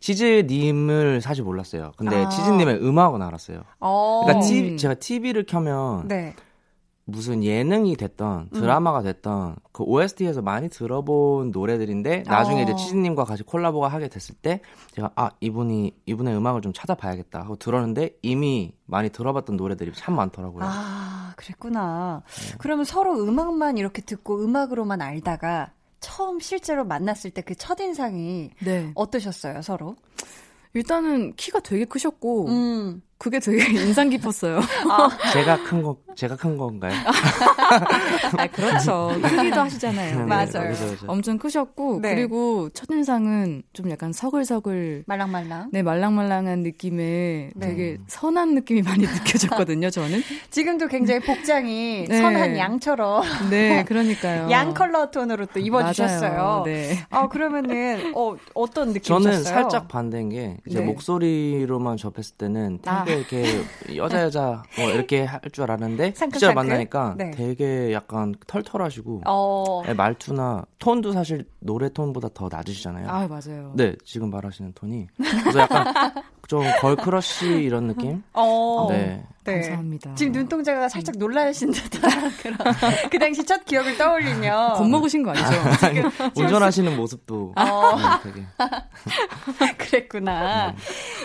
[0.00, 1.92] 치즈님을 사실 몰랐어요.
[1.96, 2.28] 근데 아.
[2.28, 3.62] 치즈님의 음악은 알았어요.
[3.80, 4.22] 어.
[4.24, 4.48] 그러니까 음.
[4.48, 6.34] TV, 제가 TV를 켜면 네.
[7.04, 8.60] 무슨 예능이 됐던 음.
[8.60, 12.62] 드라마가 됐던 그 OST에서 많이 들어본 노래들인데 나중에 어.
[12.62, 14.60] 이제 치즈님과 같이 콜라보가 하게 됐을 때
[14.92, 20.64] 제가 아 이분이 이분의 음악을 좀 찾아봐야겠다 하고 들었는데 이미 많이 들어봤던 노래들이 참 많더라고요.
[20.64, 22.22] 아, 그랬구나.
[22.26, 22.54] 네.
[22.58, 28.92] 그러면 서로 음악만 이렇게 듣고 음악으로만 알다가 처음 실제로 만났을 때 그 첫 인상이 네.
[28.94, 29.96] 어떠셨어요, 서로?
[30.74, 33.02] 일단은 키가 되게 크셨고 음.
[33.20, 34.60] 그게 되게 인상 깊었어요.
[35.34, 36.94] 제가 큰 거, 제가 큰 건가요?
[38.38, 39.10] 아, 그렇죠.
[39.22, 40.20] 크기도 하시잖아요.
[40.20, 40.70] 네, 맞아요.
[40.70, 41.06] 그죠, 그죠.
[41.06, 42.14] 엄청 크셨고 네.
[42.14, 45.68] 그리고 첫인상은 좀 약간 서글서글 말랑말랑.
[45.70, 47.68] 네 말랑말랑한 느낌에 네.
[47.68, 49.90] 되게 선한 느낌이 많이 느껴졌거든요.
[49.90, 50.22] 저는.
[50.48, 52.22] 지금도 굉장히 복장이 네.
[52.22, 54.50] 선한 양처럼 네, 그러니까요.
[54.50, 56.32] 양 컬러 톤으로 또 입어주셨어요.
[56.32, 56.62] 맞아요.
[56.64, 57.04] 네.
[57.10, 59.20] 아 그러면은 어 어떤 느낌이셨어요?
[59.22, 60.86] 저는 살짝 반대인 게 이제 네.
[60.86, 63.04] 목소리로만 접했을 때는 아.
[63.16, 66.54] 되게 이렇게 여자 여자 뭐 이렇게 할 줄 알았는데 상큼?
[66.54, 67.30] 만나니까 네.
[67.32, 69.82] 되게 약간 털털하시고 어.
[69.84, 73.08] 네, 말투나 톤도 사실 노래 톤보다 더 낮으시잖아요.
[73.08, 73.72] 아 맞아요.
[73.74, 75.08] 네, 지금 말하시는 톤이
[75.42, 76.14] 그래서 약간
[76.50, 78.24] 좀 걸크러쉬 이런 느낌?
[78.32, 78.88] 어.
[78.90, 79.24] 네.
[79.44, 79.60] 네.
[79.60, 80.16] 감사합니다.
[80.16, 82.58] 지금 눈동자가 살짝 놀라신 듯한 그런
[83.08, 85.46] 그 당시 첫 기억을 떠올리며 겁먹으신 거 아니죠?
[86.34, 87.96] 운전하시는 모습도 어.
[87.96, 90.74] 네, 되게 그랬구나.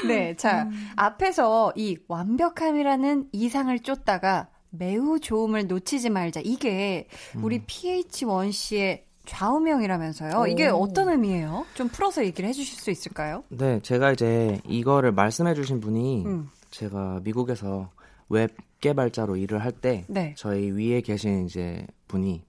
[0.07, 6.41] 네, 자 앞에서 이 완벽함이라는 이상을 쫓다가 매우 좋음을 놓치지 말자.
[6.43, 7.07] 이게
[7.41, 10.47] 우리 PH1 씨의 좌우명이라면서요.
[10.47, 11.65] 이게 어떤 의미예요?
[11.73, 13.43] 좀 풀어서 얘기를 해주실 수 있을까요?
[13.49, 16.49] 네, 제가 이제 이거를 말씀해 주신 분이 음.
[16.71, 17.89] 제가 미국에서
[18.29, 20.33] 웹 개발자로 일을 할때 네.
[20.37, 22.43] 저희 위에 계신 이제 분이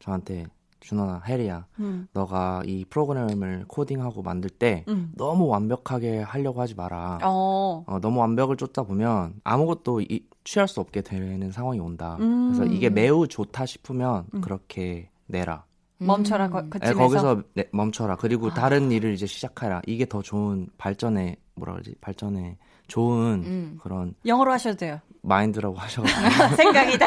[0.00, 0.46] 저한테
[0.80, 2.08] 준원아, 해리야, 음.
[2.12, 5.12] 너가 이 프로그램을 코딩하고 만들 때 음.
[5.14, 7.20] 너무 완벽하게 하려고 하지 마라.
[7.22, 7.84] 어.
[7.86, 12.16] 어, 너무 완벽을 쫓다 보면 아무것도 이- 취할 수 없게 되는 상황이 온다.
[12.18, 12.52] 음.
[12.52, 15.64] 그래서 이게 매우 좋다 싶으면 그렇게 내라.
[16.06, 16.98] 멈춰라 거, 네, 그쯤에서.
[16.98, 18.16] 거기서 네, 멈춰라.
[18.16, 19.82] 그리고 다른 일을 이제 시작하라.
[19.86, 21.94] 이게 더 좋은 발전에 뭐라 그러지?
[22.00, 23.78] 발전에 좋은 음.
[23.82, 25.00] 그런 영어로 하셔도 돼요.
[25.24, 26.56] 마인드라고 하셔가지고.
[26.56, 27.06] 생각이다.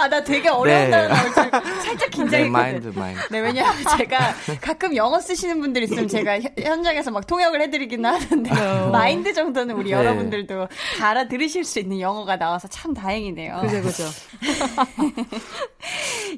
[0.00, 0.90] 아, 나 되게 어려운 네.
[0.90, 1.62] 단어 줄 살짝
[2.00, 2.50] 네, 긴장했거든.
[2.52, 3.20] 마인드, 마인드.
[3.30, 4.18] 네, 왜냐하면 제가
[4.60, 8.50] 가끔 영어 쓰시는 분들 있으면 제가 현- 현장에서 막 통역을 해드리기는 하는데
[8.90, 9.96] 마인드 정도는 우리 네.
[9.96, 13.60] 여러분들도 다 알아 들으실 수 있는 영어가 나와서 참 다행이네요.
[13.62, 14.04] 그죠, 그죠.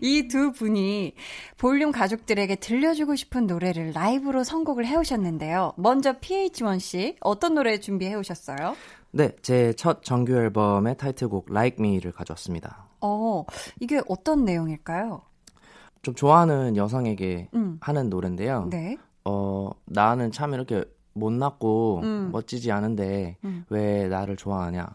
[0.02, 1.14] 이 두 분이
[1.56, 5.72] 볼륨 가족들에게 들려주고 싶은 노래를 라이브로 선곡을 해오셨는데요.
[5.76, 8.76] 먼저 PH1 씨 어떤 노래 준비해 오셨어요?
[9.12, 12.86] 네, 제 첫 정규 앨범의 타이틀곡 Like Me를 가져왔습니다.
[13.00, 13.44] 어,
[13.80, 15.20] 이게 어떤 내용일까요?
[16.02, 17.78] 좀 좋아하는 여성에게 음.
[17.80, 18.68] 하는 노래인데요.
[18.70, 18.96] 네.
[19.24, 22.30] 어, 나는 참 이렇게 못났고 음.
[22.32, 23.64] 멋지지 않은데 음.
[23.68, 24.86] 왜 나를 좋아하냐?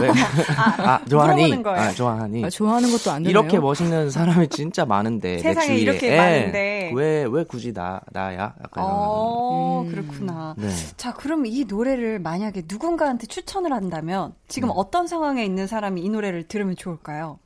[0.00, 0.08] 왜?
[0.58, 1.42] 아, 좋아하니?
[1.42, 1.80] 물어보는 거예요.
[1.80, 2.44] 아, 좋아하니?
[2.44, 3.30] 아, 좋아하는 것도 안 되네요.
[3.30, 6.16] 이렇게 멋있는 사람이 진짜 많은데 내 세상에 주위에 이렇게 예.
[6.16, 6.92] 많은데.
[6.94, 8.54] 왜 왜 굳이 나 나야?
[8.62, 8.90] 약간 이런.
[8.90, 9.90] 어, 음.
[9.90, 10.54] 그렇구나.
[10.58, 10.68] 네.
[10.96, 14.74] 자, 그럼 이 노래를 만약에 누군가한테 추천을 한다면 지금 음.
[14.76, 17.38] 어떤 상황에 있는 사람이 이 노래를 들으면 좋을까요?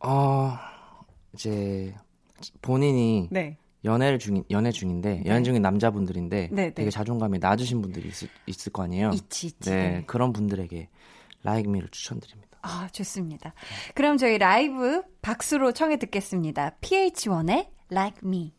[0.00, 0.52] 어
[1.34, 1.94] 이제
[2.62, 3.56] 본인이 네.
[3.84, 6.74] 연애를 중인 연애 중인데 연애 중인 남자분들인데 네, 네.
[6.74, 9.10] 되게 자존감이 낮으신 분들이 있을, 있을 거 아니에요.
[9.12, 9.70] 있지, 있지.
[9.70, 10.88] 네, 그런 분들에게
[11.44, 12.58] Like Me를 추천드립니다.
[12.62, 13.52] 아, 좋습니다.
[13.94, 16.76] 그럼 저희 라이브 박수로 청해 듣겠습니다.
[16.80, 18.54] PH1의 Like Me.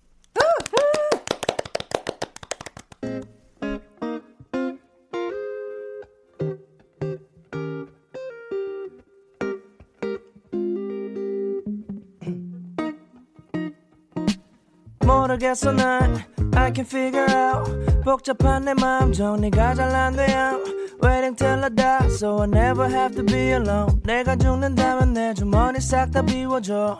[15.05, 17.70] 모르겠어 난 I can figure out
[18.04, 20.60] 복잡한 내 마음 정리가 잘 안 돼요
[21.02, 25.80] Waiting till I die So I never have to be alone 내가 죽는다면 내 주머니
[25.80, 26.98] 싹 다 비워줘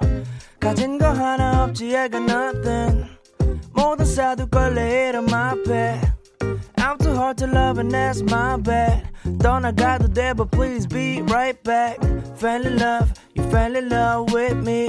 [0.58, 3.06] 가진 거 하나 없지 I got nothing
[3.72, 6.00] 모든 사둘 걸 내일 앞에
[6.76, 9.02] I'm too hard to love and that's my bad
[9.38, 11.98] 떠나가도 돼 but please be right back
[12.36, 14.88] Fell in love, you fell in love with me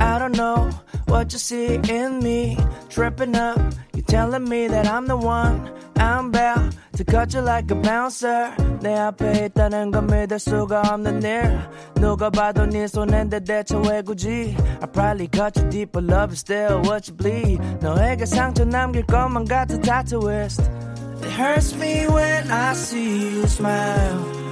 [0.00, 0.70] I don't know
[1.10, 2.56] what you see in me
[2.88, 3.58] Tripping up,
[3.94, 8.54] you telling me that I'm the one I'm about to cut you like a bouncer
[8.80, 11.58] 내 앞에 있다는 건 믿을 수가 없는 일
[11.96, 16.40] 누가 봐도 네 손인데 대체 왜 굳이 I probably cut you deep but love is
[16.40, 20.62] still what you bleed 너에게 상처 남길 것만 같은 tattooist
[21.22, 24.46] It hurts me when I see you smile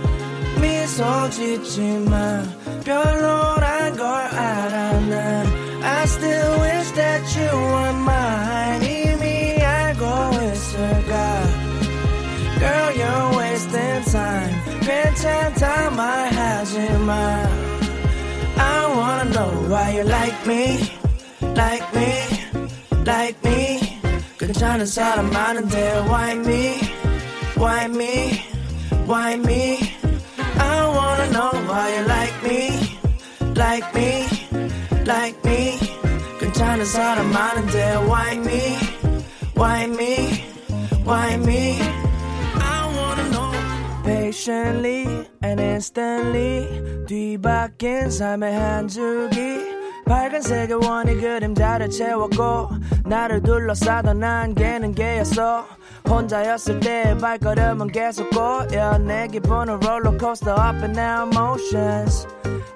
[0.61, 2.48] 미소 짓지만
[2.85, 5.58] 별로란 걸 알아 난 I
[6.10, 8.82] still wish that you were mine.
[8.82, 11.41] Leave me, I go and cigar.
[12.63, 14.54] Girl, you're wasting time.
[14.65, 17.52] Pretend ten time I has in mind.
[18.58, 20.63] I wanna know why you like me,
[21.63, 22.12] like me,
[23.06, 23.62] like me.
[24.38, 26.65] Good trying to sell a mind and then why me,
[27.56, 28.15] why me,
[29.06, 29.93] why me?
[30.74, 32.62] I wanna know why you like me,
[33.63, 34.12] like me,
[35.06, 35.98] like me.
[36.59, 38.76] 괜찮은 사람 많은데 Why me
[39.57, 40.44] Why me
[41.07, 41.78] Why me
[42.61, 43.52] I wanna know
[44.04, 49.74] patiently and instantly 뒤바뀐 삶의 한 줄기
[50.07, 52.70] 밝은색의 원이 그림자를 채웠고
[53.07, 55.66] 나를 둘러싸던 안개는 개였어
[56.07, 62.27] 혼자였을 때 발걸음은 계속 꼬여 내 기분은 롤러코스터 up and down motions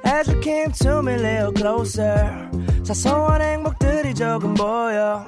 [0.05, 2.49] As you came to me little closer
[2.83, 5.25] 사소한 행복들이 조금 보여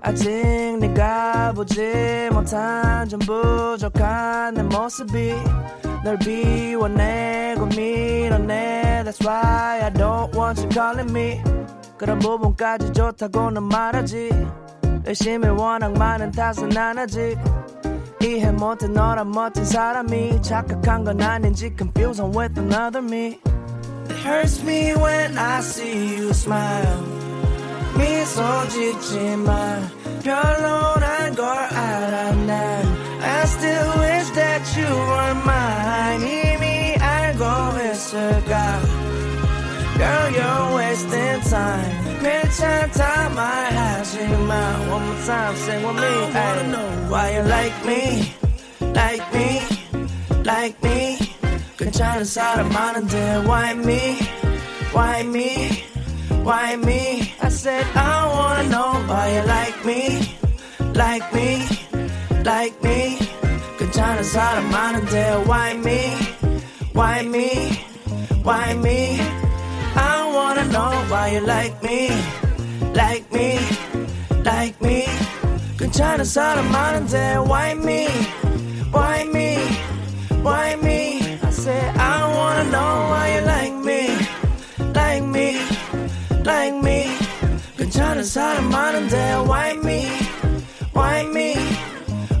[0.00, 5.34] 아직 네가 보지 못한 좀 부족한 내 모습이
[6.04, 11.42] 널 비워내고 밀어내 That's why I don't want you calling me
[11.96, 14.30] 그런 부분까지 좋다고는 말하지
[15.07, 17.37] 의심이 워낙 많은 탓은 안 하지
[18.21, 23.39] 이해 못해 너란 멋진 사람이 착각한 건 아닌지 Confused with another me
[24.09, 27.23] It hurts me when I see you smile
[27.97, 29.89] 미소 짓지만
[30.23, 37.43] 별로란 걸 알아 난 I still wish that you were mine 이미 알고
[37.91, 38.96] 있을까
[39.98, 41.90] Girl, you're wasting time.
[42.22, 44.88] Bitch, I tie my house in mine.
[44.90, 46.02] One more time, sing with me.
[46.02, 48.32] I wanna know why you like me,
[48.94, 49.48] like me,
[50.44, 51.18] like me.
[51.78, 53.44] Good China's out of Monday.
[53.44, 54.20] Why me,
[54.92, 55.82] why me,
[56.44, 57.34] why me?
[57.42, 60.02] I said, I wanna know why you like me,
[60.94, 61.66] like me,
[62.44, 63.18] like me.
[63.78, 65.44] Good China's out of Monday.
[65.44, 66.14] Why me,
[66.92, 67.48] why me,
[68.44, 69.47] why me?
[69.95, 72.09] I wanna know why you like me,
[72.93, 73.59] like me,
[74.43, 75.05] like me.
[75.77, 78.07] 괜찮은 사람 많은데 why me,
[78.91, 79.57] why me,
[80.41, 81.37] why me?
[81.41, 84.17] I said I wanna know why you like me,
[84.93, 85.73] like me.
[86.43, 87.07] like me
[87.77, 90.07] 괜찮은 사람 많은데 why me
[90.93, 91.55] why me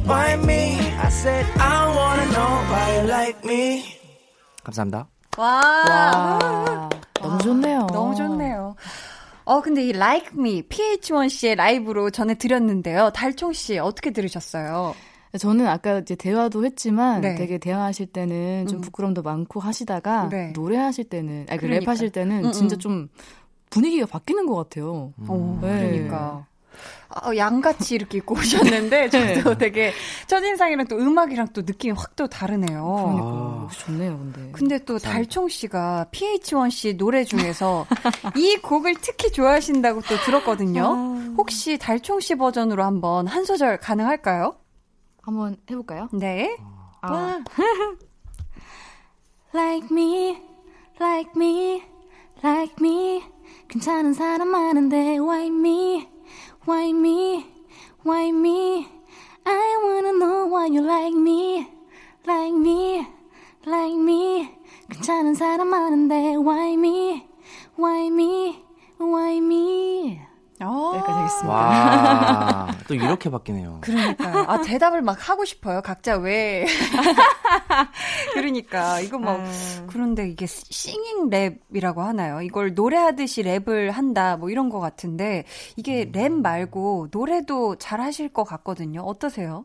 [0.05, 3.97] why me I said I wanna know why you like me
[4.63, 5.07] 감사합니다.
[5.37, 5.61] 와.
[5.87, 6.89] 와,
[7.28, 7.86] 너무 좋네요.
[7.92, 8.74] 너무 좋네요.
[9.44, 13.10] 어, 근데 이 Like Me, PH1 씨의 라이브로 전에 들었는데요.
[13.10, 14.94] 달총 씨, 어떻게 들으셨어요?
[15.38, 17.34] 저는 아까 이제 대화도 했지만 네.
[17.34, 18.80] 되게 대화하실 때는 좀 음.
[18.80, 20.52] 부끄럼도 많고 하시다가 네.
[20.54, 21.92] 노래하실 때는 아니 그 그러니까.
[21.92, 22.78] 랩하실 때는 음, 진짜 음.
[22.78, 23.08] 좀
[23.70, 25.12] 분위기가 바뀌는 것 같아요.
[25.28, 25.90] 오, 네.
[25.90, 26.46] 그러니까.
[27.10, 29.08] 어, 양같이 이렇게 입고 오셨는데,
[29.42, 29.92] 저도 되게
[30.26, 32.68] 첫인상이랑 또 음악이랑 또 느낌이 확 또 다르네요.
[32.68, 33.68] 그러니까 아.
[33.70, 34.50] 좋네요, 근데.
[34.52, 37.86] 근데 또 달총 씨가 PH1 씨 노래 중에서
[38.34, 40.82] 이 곡을 특히 좋아하신다고 또 들었거든요.
[41.36, 44.56] 혹시 달총 씨 버전으로 한번 한 소절 가능할까요?
[45.22, 46.08] 한번 해볼까요?
[46.12, 46.56] 네.
[47.02, 47.38] 아.
[49.54, 50.38] like me,
[51.00, 51.84] like me,
[52.42, 53.22] like me.
[53.68, 56.08] 괜찮은 사람 많은데 why me,
[56.67, 57.45] why me,
[58.03, 58.87] why me?
[59.45, 61.67] I wanna know why you like me,
[62.25, 63.07] like me,
[63.65, 64.49] like me.
[64.89, 67.25] 괜찮은 사람 많은데 why me,
[67.75, 68.63] why me,
[68.97, 70.26] why me?
[70.60, 71.48] 어, 여기까지 하겠습니다.
[71.48, 73.78] 와, 또 이렇게 바뀌네요.
[73.80, 74.44] 그러니까요.
[74.48, 75.80] 아, 대답을 막 하고 싶어요.
[75.82, 76.66] 각자 왜.
[78.34, 79.38] 그러니까, 이거 뭐,
[79.88, 82.42] 그런데 이게 singing 랩이라고 하나요?
[82.42, 85.44] 이걸 노래하듯이 랩을 한다, 뭐 이런 것 같은데,
[85.76, 89.02] 이게 랩 말고 노래도 잘 하실 것 같거든요.
[89.02, 89.64] 어떠세요?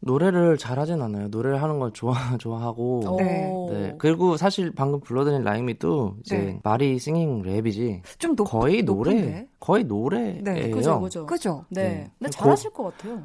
[0.00, 1.28] 노래를 잘하진 않아요.
[1.28, 3.16] 노래를 하는 걸 좋아 좋아하고.
[3.18, 3.50] 네.
[3.70, 3.94] 네.
[3.98, 6.60] 그리고 사실 방금 불러드린 라임이도 이제 네.
[6.62, 9.48] 말이 singing 랩이지 좀 높, 거의 노래 높은데?
[9.58, 10.42] 거의 노래예요.
[10.44, 11.26] 네, 그죠, 그죠.
[11.26, 11.64] 그죠?
[11.70, 11.82] 네.
[11.82, 12.10] 네.
[12.18, 13.22] 근데 고- 잘하실 것 같아요.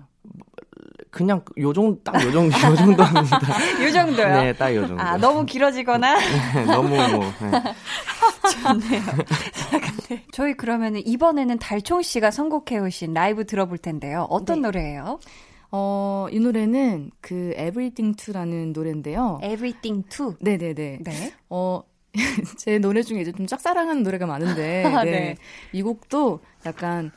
[1.12, 3.40] 그냥 요 정도 딱요 정도 요 정도 합니다.
[3.88, 4.28] 이 정도요?
[4.28, 5.04] 네, 딱 요 정도.
[5.04, 6.18] 아, 너무 길어지거나?
[6.66, 7.24] 너무 뭐
[8.90, 10.24] 네.
[10.32, 14.26] 저희 그러면은 이번에는 달총 씨가 선곡해 오신 라이브 들어볼 텐데요.
[14.30, 14.68] 어떤 네.
[14.68, 15.20] 노래예요?
[15.76, 19.40] 어, 이 노래는 그 Everything To라는 노래인데요.
[19.44, 20.36] Everything to.
[20.40, 21.00] 네 네 네.
[21.04, 21.34] 네.
[21.50, 21.82] 어,
[22.60, 25.12] 제 노래 중에 이제 좀 짝사랑하는 노래가 많은데, 아, 네.
[25.12, 25.36] 네.
[25.72, 27.12] 이 곡도 약간,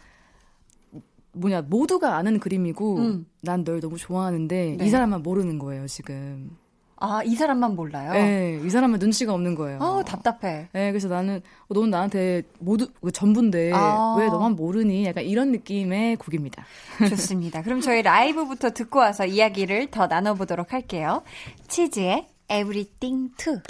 [1.33, 3.27] 뭐냐, 모두가 아는 그림이고, 음.
[3.43, 4.85] 난널 너무 좋아하는데, 네.
[4.87, 6.57] 이 사람만 모르는 거예요, 지금.
[6.99, 8.13] 아, 이 사람만 몰라요?
[8.13, 9.79] 네, 이 사람은 눈치가 없는 거예요.
[9.81, 10.69] 어, 답답해.
[10.73, 14.17] 네, 그래서 나는, 어, 넌 나한테 모두, 그 전부인데, 아.
[14.19, 15.05] 왜 너만 모르니?
[15.05, 16.65] 약간 이런 느낌의 곡입니다.
[17.11, 17.63] 좋습니다.
[17.63, 21.23] 그럼 저희 라이브부터 듣고 와서 이야기를 더 나눠보도록 할게요.
[21.69, 23.61] 치즈의 Everything to.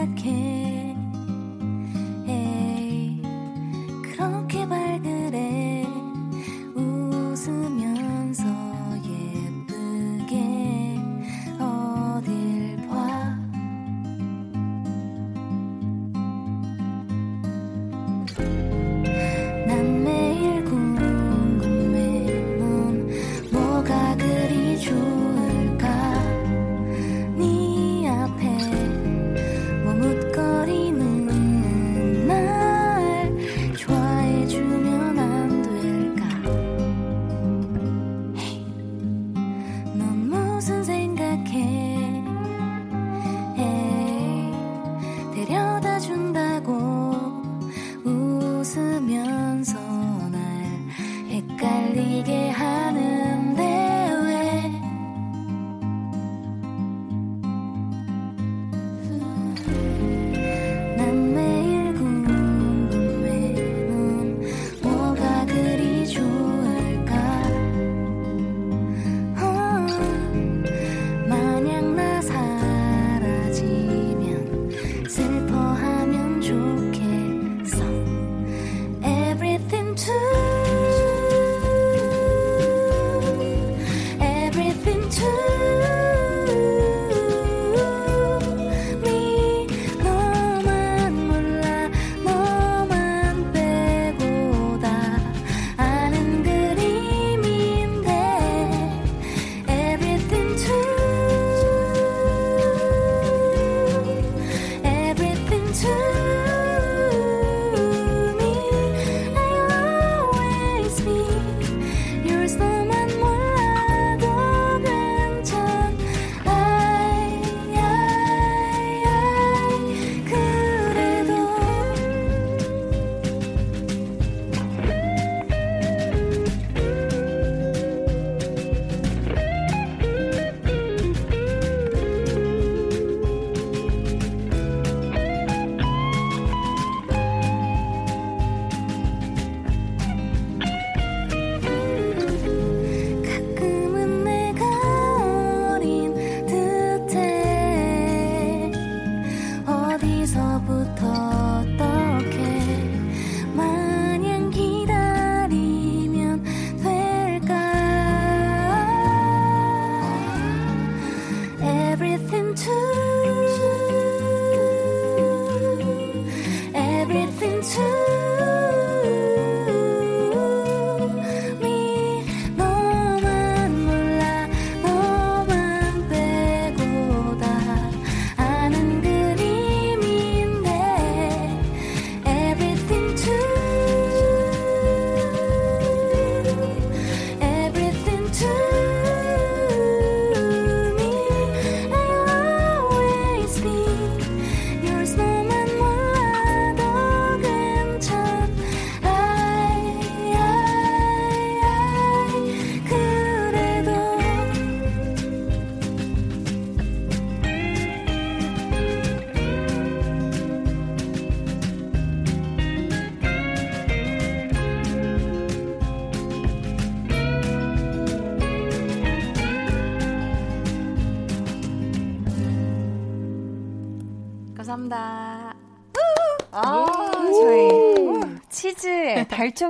[0.01, 0.60] 넌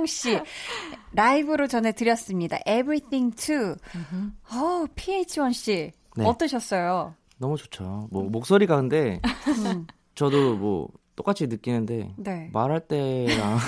[0.02, 0.40] 달총 씨
[1.12, 2.58] 라이브로 전해드렸습니다.
[2.66, 3.76] Everything to.
[4.50, 6.24] 어, PH1 씨 네.
[6.24, 7.14] 어떠셨어요?
[7.38, 8.08] 너무 좋죠.
[8.10, 9.20] 뭐 목소리가 근데
[9.64, 12.48] 음, 저도 뭐 똑같이 느끼는데 네.
[12.52, 13.58] 말할 때랑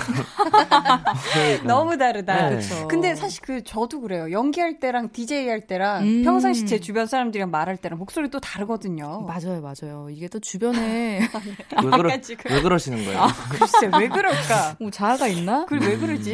[1.13, 2.49] 목소리가 너무 다르다.
[2.49, 2.55] 네.
[2.57, 2.87] 그쵸.
[2.87, 4.31] 근데 사실 그 저도 그래요.
[4.31, 6.23] 연기할 때랑 DJ 할 때랑 음.
[6.23, 9.21] 평상시 제 주변 사람들이랑 말할 때랑 목소리 또 다르거든요.
[9.21, 10.07] 맞아요, 맞아요.
[10.09, 11.19] 이게 또 주변에
[11.83, 12.09] 왜, 그러.
[12.49, 13.27] 왜 그러시는 거예요?
[13.51, 14.77] 글쎄 왜 그럴까?
[14.79, 15.65] 뭐 자아가 있나?
[15.65, 16.33] 그걸 왜 그러지?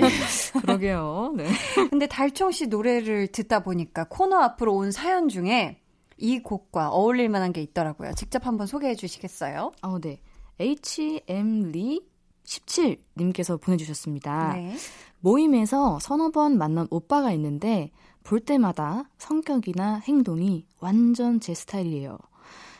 [0.61, 1.33] 그러게요.
[1.35, 1.47] 네.
[1.89, 5.77] 근데 달총 씨 노래를 듣다 보니까 코너 앞으로 온 사연 중에
[6.17, 8.13] 이 곡과 어울릴 만한 게 있더라고요.
[8.13, 9.71] 직접 한번 소개해 주시겠어요?
[9.81, 10.19] 어, 네.
[10.61, 12.01] HM리
[12.43, 14.53] 17님께서 보내주셨습니다.
[14.53, 14.75] 네.
[15.19, 17.91] 모임에서 서너 번 만난 오빠가 있는데
[18.23, 22.17] 볼 때마다 성격이나 행동이 완전 제 스타일이에요.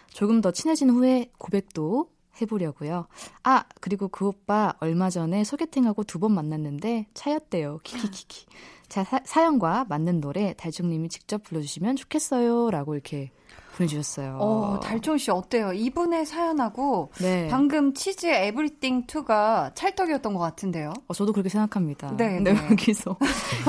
[0.10, 2.10] 조금 더 친해진 후에 고백도
[2.42, 3.08] 해보려고요.
[3.44, 7.80] 아, 그리고 그 오빠 얼마 전에 소개팅하고 두 번 만났는데 차였대요.
[7.84, 8.46] 키키키키.
[8.90, 12.72] 자, 사, 사연과 맞는 노래 달중님이 직접 불러주시면 좋겠어요.
[12.72, 13.32] 라고 이렇게
[13.78, 14.38] 보내주셨어요.
[14.40, 15.74] 어, 달총 씨 어때요?
[15.74, 17.48] 이분의 사연하고 네.
[17.50, 20.94] 방금 치즈의 에브리띵 2가 찰떡이었던 것 같은데요.
[21.08, 22.16] 어, 저도 그렇게 생각합니다.
[22.18, 22.60] 네, 근데 네.
[22.72, 23.18] 여기서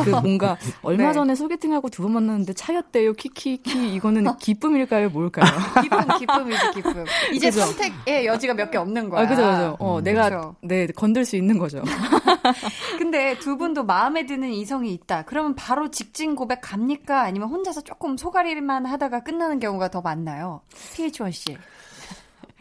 [0.04, 1.12] 그 뭔가 얼마 네.
[1.12, 3.12] 전에 소개팅하고 두 번 만났는데 차였대요.
[3.12, 5.10] 키키키 이거는 기쁨일까요?
[5.10, 5.46] 뭘까요?
[5.82, 7.04] 기쁨, 기쁨이지, 기쁨.
[7.32, 7.60] 이제 그죠?
[7.60, 9.22] 선택의 여지가 몇 개 없는 거야.
[9.22, 9.76] 아, 그죠, 그죠.
[9.78, 10.56] 어, 내가 그죠.
[10.62, 11.82] 네 건들 수 있는 거죠.
[12.98, 15.22] 근데 두 분도 마음에 드는 이성이 있다.
[15.26, 17.22] 그러면 바로 직진 고백 갑니까?
[17.22, 20.62] 아니면 혼자서 조금 소가리만 하다가 끝나는 경우가 더 많나요?
[20.96, 21.56] PH1 씨.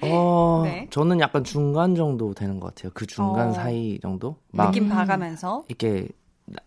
[0.04, 0.88] 어, 네.
[0.92, 2.92] 저는 약간 중간 정도 되는 것 같아요.
[2.94, 3.54] 그 중간 어.
[3.54, 4.36] 사이 정도?
[4.52, 5.64] 막 느낌 봐가면서.
[5.68, 6.08] 이렇게
[6.46, 6.62] 나-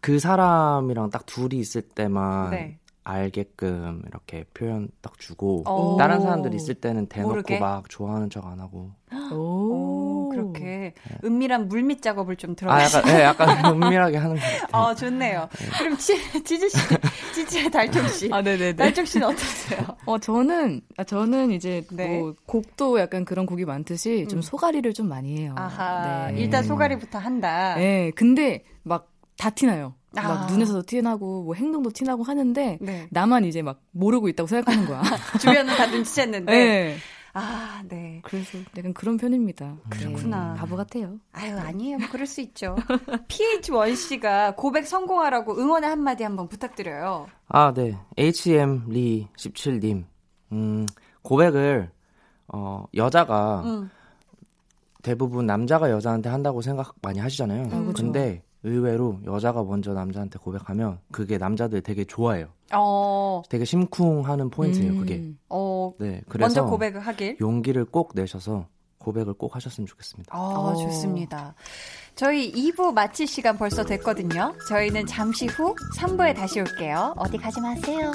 [0.00, 2.78] 그 사람이랑 딱 둘이 있을 때만 네.
[3.04, 5.96] 알게끔 이렇게 표현 딱 주고 어.
[5.98, 7.58] 다른 사람들 있을 때는 대놓고 모르게?
[7.58, 8.90] 막 좋아하는 척 안 하고
[9.32, 10.94] 오, 그렇게 네.
[11.24, 14.68] 은밀한 물밑 작업을 좀아 들어가시 약간 네, 약간 은밀하게 하는 것 같아요.
[14.72, 15.48] 어, 좋네요.
[15.78, 16.78] 그럼 치, 치즈 씨,
[17.34, 18.28] 치즈의 달총 씨.
[18.32, 18.76] 아, 네네네.
[18.76, 19.86] 달총 씨는 어떠세요?
[20.06, 22.18] 어, 저는, 아, 저는 이제 네.
[22.18, 24.42] 뭐 곡도 약간 그런 곡이 많듯이 좀 음.
[24.42, 25.54] 소가리를 좀 많이 해요.
[25.56, 26.40] 아하, 네.
[26.40, 27.74] 일단 소가리부터 한다.
[27.76, 29.10] 네, 근데 막
[29.40, 29.94] 다 티나요.
[30.16, 30.22] 아.
[30.22, 33.06] 막 눈에서도 티나고 뭐 행동도 티나고 하는데 네.
[33.10, 35.02] 나만 이제 막 모르고 있다고 생각하는 거야.
[35.40, 36.44] 주변은 다 눈치챘는데.
[36.44, 36.96] 네.
[37.32, 38.20] 아, 네.
[38.24, 39.76] 그래서 약간 그런 편입니다.
[39.88, 40.52] 그렇구나.
[40.54, 41.18] 네, 바보 같아요.
[41.32, 41.98] 아유, 아니에요.
[41.98, 42.76] 뭐 그럴 수 있죠.
[43.28, 47.28] PH1 씨가 고백 성공하라고 응원의 한마디 한번 부탁드려요.
[47.48, 47.96] 아, 네.
[48.16, 50.04] HM 리 17님.
[50.52, 50.86] 음,
[51.22, 51.90] 고백을
[52.48, 53.90] 어, 여자가 음.
[55.02, 57.66] 대부분 남자가 여자한테 한다고 생각 많이 하시잖아요.
[57.66, 58.02] 아, 그쵸.
[58.02, 62.48] 근데 의외로 여자가 먼저 남자한테 고백하면 그게 남자들 되게 좋아해요.
[62.72, 65.16] 어, 되게 심쿵하는 포인트예요, 그게.
[65.16, 65.38] 음.
[65.48, 66.20] 어, 네.
[66.28, 67.38] 그래서 먼저 고백을 하길.
[67.40, 68.66] 용기를 꼭 내셔서
[68.98, 70.36] 고백을 꼭 하셨으면 좋겠습니다.
[70.36, 70.74] 아, 어.
[70.74, 71.54] 좋습니다.
[72.14, 74.54] 저희 2부 마칠 시간 벌써 됐거든요.
[74.68, 77.14] 저희는 잠시 후 3부에 다시 올게요.
[77.16, 78.12] 어디 가지 마세요.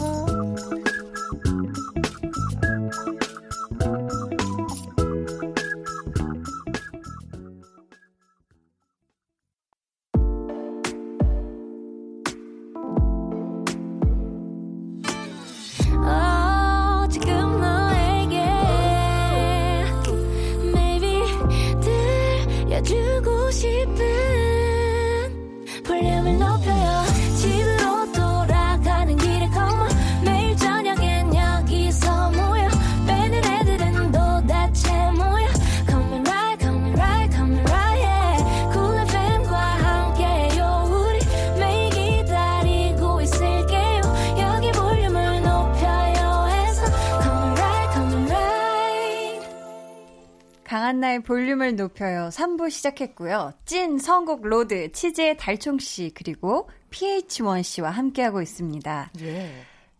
[50.85, 52.29] 강한나의 볼륨을 높여요.
[52.31, 53.53] 3부 시작했고요.
[53.65, 59.11] 찐 선곡 로드 치즈의 달총 씨 그리고 PH1 씨와 함께하고 있습니다.
[59.21, 59.51] 예.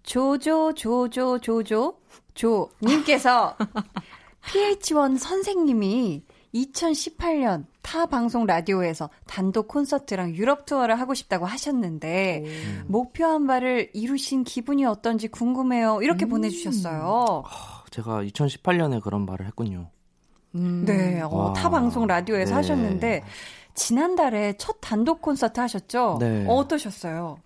[0.04, 1.98] 조조 조조 조조
[2.36, 3.56] 조 님께서
[4.46, 6.24] PH1 선생님이
[6.54, 12.44] 2018년 타 방송 라디오에서 단독 콘서트랑 유럽 투어를 하고 싶다고 하셨는데
[12.86, 16.02] 목표한 바를 이루신 기분이 어떤지 궁금해요.
[16.04, 17.44] 이렇게 보내주셨어요.
[17.90, 19.90] 제가 2018년에 그런 말을 했군요.
[20.56, 20.84] 음.
[20.86, 21.54] 네, 어, 와.
[21.54, 22.56] 타 방송 라디오에서 네.
[22.56, 23.24] 하셨는데
[23.76, 26.18] 지난달에 첫 단독 콘서트 하셨죠?
[26.20, 26.46] 네.
[26.48, 27.38] 어, 어떠셨어요?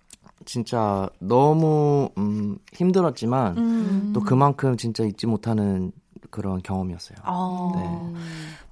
[0.46, 4.10] 진짜 너무 음, 힘들었지만 음.
[4.14, 5.92] 또 그만큼 진짜 잊지 못하는
[6.30, 7.18] 그런 경험이었어요.
[7.24, 8.20] 어, 네.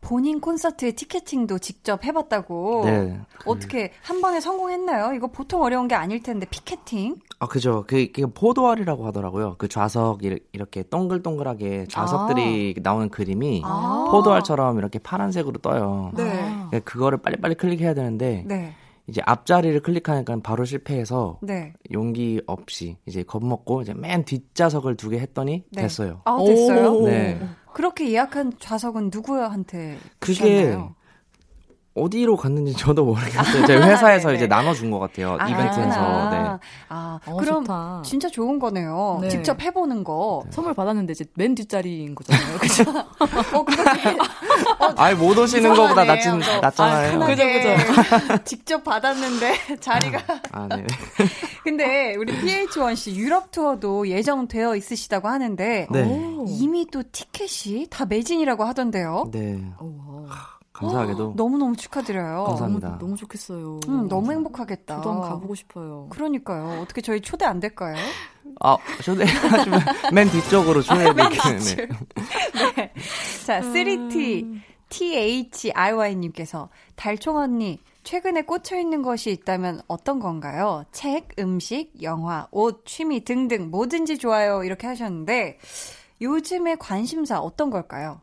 [0.01, 2.83] 본인 콘서트 티켓팅도 직접 해봤다고.
[2.85, 3.21] 네.
[3.39, 5.13] 그- 어떻게 한 번에 성공했나요?
[5.15, 7.17] 이거 보통 어려운 게 아닐 텐데 피켓팅.
[7.41, 7.85] 아, 그죠.
[7.87, 9.57] 그, 그게 포도알이라고 하더라고요.
[9.59, 14.09] 그 좌석 이- 이렇게 동글동글하게 좌석들이 나오는 그림이 아.
[14.11, 16.13] 포도알처럼 이렇게 파란색으로 떠요.
[16.17, 16.25] 네.
[16.71, 18.75] 그러니까 그거를 빨리빨리 클릭해야 되는데 네,
[19.09, 21.73] 이제 앞자리를 클릭하니까 바로 실패해서 네.
[21.93, 25.83] 용기 없이 이제 겁먹고 이제 맨 뒷좌석을 두 개 했더니 네.
[25.83, 26.21] 됐어요.
[26.27, 26.91] 아, 됐어요?
[26.93, 27.07] 오.
[27.09, 27.41] 네.
[27.73, 30.95] 그렇게 예약한 좌석은 누구한테 그게 주셨나요?
[32.03, 33.67] 어디로 갔는지 저도 모르겠어요.
[33.67, 34.37] 제 회사에서 네네.
[34.39, 35.37] 이제 나눠준 것 같아요.
[35.39, 36.31] 아, 이벤트에서.
[36.31, 36.67] 네.
[36.89, 38.03] 아, 어, 그럼 좋다.
[38.05, 39.19] 진짜 좋은 거네요.
[39.23, 39.29] 네.
[39.29, 40.43] 직접 해보는 거.
[40.51, 42.59] 선물 받았는데 이제 맨 뒷자리인 거잖아요.
[42.59, 42.85] 그죠?
[43.53, 44.17] 어, 그렇게
[44.97, 46.61] 아이, 못 오시는 것보다 낫진, 이상하네요.
[46.61, 47.23] 낫잖아요.
[47.23, 47.77] 아, 그죠, 편하게
[48.45, 50.19] 직접 받았는데 자리가.
[50.53, 50.87] 아, 네.
[51.65, 56.03] 근데 우리 PH1 씨 유럽 투어도 예정되어 있으시다고 하는데 네.
[56.05, 56.45] 오.
[56.49, 59.29] 이미 또 티켓이 다 매진이라고 하던데요.
[59.33, 59.59] 네.
[59.81, 60.27] 오,
[60.79, 61.35] 감사하게도.
[61.37, 62.45] 너무 너무 축하드려요.
[62.45, 62.89] 감사합니다.
[62.89, 63.81] 너무, 너무 좋겠어요.
[63.89, 64.97] 음, 너무 행복하겠다.
[64.97, 66.07] 저도 한번 가보고 싶어요.
[66.11, 66.81] 그러니까요.
[66.83, 67.97] 어떻게 저희 초대 안 될까요?
[68.61, 69.81] 아, 초대하시면
[70.13, 71.59] 맨 뒤쪽으로 초대해드릴게요.
[71.59, 71.89] 네.
[72.77, 72.93] 네.
[73.47, 80.85] 자, 3T THRY님께서 달총 언니 최근에 꽂혀 있는 것이 있다면 어떤 건가요?
[80.93, 84.65] 책, 음식, 영화, 옷, 취미 등등 뭐든지 좋아요.
[84.65, 85.59] 이렇게 하셨는데
[86.23, 88.21] 요즘의 관심사 어떤 걸까요?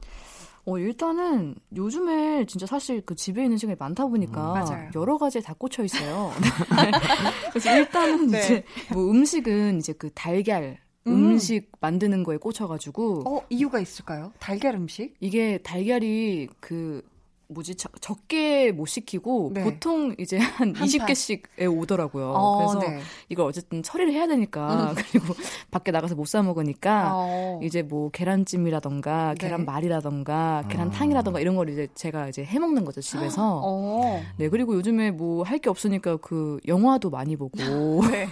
[0.66, 4.91] 어, 일단은 요즘에 진짜 사실 그 집에 있는 시간이 많다 보니까 음.
[4.95, 6.32] 여러 가지에 다 꽂혀 있어요.
[7.51, 8.39] 그래서 일단은 네.
[8.39, 11.13] 이제 뭐 음식은 이제 그 달걀 음.
[11.13, 14.34] 음식 만드는 거에 꽂혀가지고 어, 이유가 있을까요?
[14.39, 15.16] 달걀 음식?
[15.20, 17.03] 이게 달걀이 그
[17.47, 19.63] 뭐지 적- 적게 못 시키고 네.
[19.63, 22.31] 보통 이제 한한 20개씩에 오더라고요.
[22.35, 22.99] 어, 그래서 네.
[23.29, 24.95] 이걸 어쨌든 처리를 해야 되니까 음.
[25.11, 25.33] 그리고
[25.71, 27.59] 밖에 나가서 못 사 먹으니까 어.
[27.63, 29.47] 이제 뭐 계란찜이라던가 네.
[29.47, 33.61] 계란말이라던가 계란탕이라던가 이런 걸 이제 제가 이제 해 먹는 거죠 집에서.
[33.63, 34.21] 어.
[34.37, 37.55] 네 그리고 요즘에 뭐 할 게 없으니까 그 영화도 많이 보고
[38.11, 38.27] 네.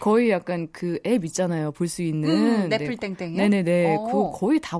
[0.00, 2.78] 거의 약간 그 앱 있잖아요 볼 수 있는 음, 네.
[2.78, 3.36] 넷플 땡땡이요?
[3.36, 4.04] 네네네 어.
[4.04, 4.78] 그거 거의 다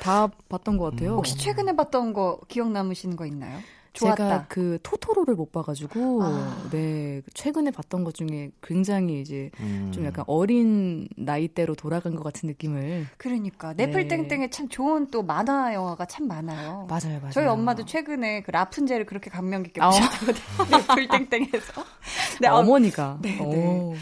[0.00, 1.14] 다 봤던 것 같아요.
[1.14, 3.60] 혹시 최근에 봤던 거 기억 남으시는 거 있나요?
[3.94, 4.16] 좋았다.
[4.16, 6.68] 제가 그 토토로를 못 봐가지고 아.
[6.72, 9.92] 네 최근에 봤던 것 중에 굉장히 이제 음.
[9.94, 14.16] 좀 약간 어린 나이대로 돌아간 것 같은 느낌을 그러니까 넷플 네.
[14.16, 16.88] 땡땡에 참 좋은 또 만화 영화가 참 많아요.
[16.90, 19.90] 맞아요 맞아요 저희 엄마도 최근에 그 라푼젤을 그렇게 감명 깊게 어.
[19.90, 20.76] 보셨거든요.
[20.76, 21.84] 넷플 땡땡에서.
[22.40, 23.50] 네, 어, 어머니가 네, 오.
[23.52, 23.94] 네.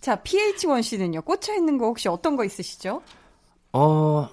[0.00, 1.22] 자, PH1 씨는요.
[1.22, 3.00] 꽂혀 있는 거 혹시 어떤 거 있으시죠?
[3.72, 4.28] 어,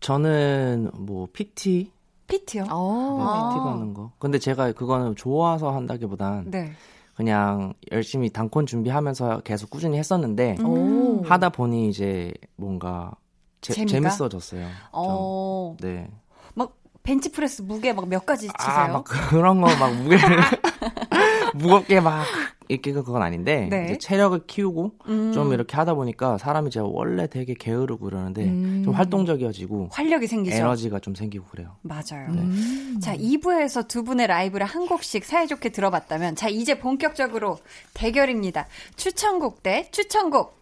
[0.00, 1.92] 저는 뭐 PT,
[2.26, 2.62] PT요?
[2.64, 3.50] 네, 어.
[3.52, 4.12] PT 받는 거.
[4.18, 6.72] 근데 제가 그거는 좋아서 한다기보단 네.
[7.14, 10.64] 그냥 열심히 단콘 준비하면서 계속 꾸준히 했었는데 음.
[10.66, 11.22] 오.
[11.24, 13.12] 하다 보니 이제 뭔가
[13.60, 13.90] 재, 재미가?
[13.92, 14.62] 재밌어졌어요.
[14.62, 14.70] 좀.
[14.92, 16.08] 어, 네.
[16.54, 18.54] 막 벤치프레스 무게 막 몇 가지 치세요?
[18.76, 20.38] 아, 막 그런 거 막 무게를
[21.54, 22.24] 무겁게 막
[22.68, 23.98] 이렇게 그건 아닌데 네.
[23.98, 28.82] 체력을 키우고 음, 좀 이렇게 하다 보니까 사람이 제가 원래 되게 게으르고 그러는데 음.
[28.84, 30.56] 좀 활동적이어지고 활력이 생기죠.
[30.56, 31.76] 에너지가 좀 생기고 그래요.
[31.82, 32.28] 맞아요.
[32.28, 32.98] 음.
[33.02, 37.58] 자, 2부에서 두 분의 라이브를 한 곡씩 사이좋게 들어봤다면, 자, 이제 본격적으로
[37.94, 38.66] 대결입니다.
[38.96, 40.60] 추천곡 대 추천곡.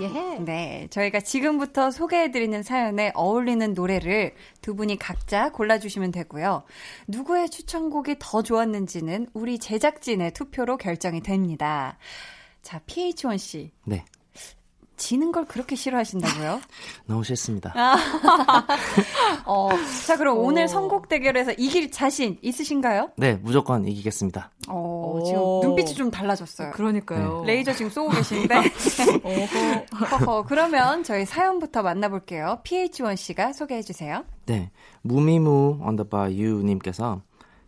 [0.00, 0.38] 예.
[0.40, 6.64] 네, 저희가 지금부터 소개해드리는 사연에 어울리는 노래를 두 분이 각자 골라주시면 되고요.
[7.08, 11.98] 누구의 추천곡이 더 좋았는지는 우리 제작진의 투표로 결정이 됩니다.
[12.62, 13.70] 자, PH1 씨.
[13.84, 14.04] 네.
[14.96, 16.60] 지는 걸 그렇게 싫어하신다고요?
[17.06, 17.72] 너무 싫습니다.
[17.76, 17.96] 아.
[19.46, 19.68] 어,
[20.06, 23.10] 자, 그럼 오 늘 선곡 대결에서 이길 자신 있으신가요?
[23.16, 24.50] 네, 무조건 이기겠습니다.
[24.68, 25.24] 어, 오.
[25.24, 26.70] 지금 눈빛이 좀 달라졌어요.
[26.72, 27.42] 그러니까요.
[27.44, 28.54] 레이저 지금 쏘고 계신데.
[30.12, 32.60] 어허, 그러면 저희 사연부터 만나볼게요.
[32.64, 34.24] PH1 씨가 소개해 주세요.
[34.46, 34.70] 네.
[35.02, 37.20] 무미무 underbar 유님께서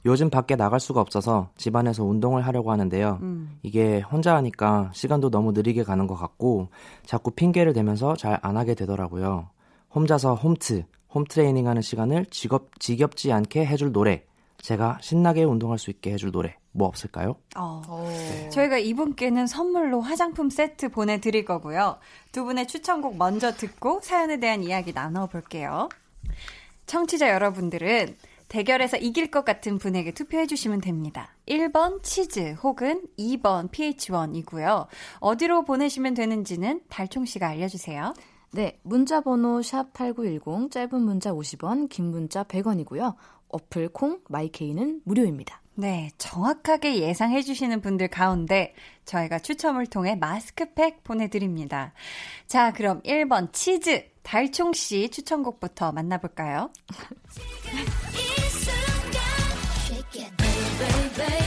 [0.07, 3.19] 요즘 밖에 나갈 수가 없어서 집안에서 운동을 하려고 하는데요.
[3.23, 3.59] 음.
[3.63, 6.69] 이게 혼자 하니까 시간도 너무 느리게 가는 것 같고
[7.05, 9.51] 자꾸 핑계를 대면서 잘 안 하게 되더라고요.
[9.95, 10.85] 혼자서 홈트,
[11.15, 14.25] home training 하는 시간을 지겹, 지겹지 않게 해줄 노래.
[14.59, 16.57] 제가 신나게 운동할 수 있게 해줄 노래.
[16.73, 17.37] 뭐 없을까요?
[17.57, 17.83] 어.
[17.89, 18.11] 어.
[18.51, 21.99] 저희가 이분께는 선물로 화장품 세트 보내드릴 거고요.
[22.31, 25.89] 두 분의 추천곡 먼저 듣고 사연에 대한 이야기 나눠볼게요.
[26.87, 28.15] 청취자 여러분들은
[28.49, 31.35] 대결에서 이길 것 같은 분에게 투표해 주시면 됩니다.
[31.49, 34.87] 1번 치즈 혹은 2번 PH1이고요.
[35.21, 38.15] 어디로 보내시면 되는지는 달총 씨가 알려주세요.
[38.53, 43.15] 네, 문자 번호 샵8910 짧은 문자 50원, 긴 문자 100원이고요.
[43.49, 45.61] 어플 콩 마이케이는 무료입니다.
[45.79, 48.75] 네, 정확하게 예상해 주시는 분들 가운데
[49.05, 51.93] 저희가 추첨을 통해 마스크팩 보내드립니다.
[52.47, 56.73] 자, 그럼 1번 치즈 달총 씨 추천곡부터 만나볼까요?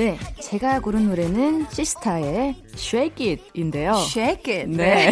[0.00, 3.92] 네, 제가 고른 노래는 시스타의 Shake It인데요.
[3.96, 4.70] Shake it.
[4.74, 5.10] 네.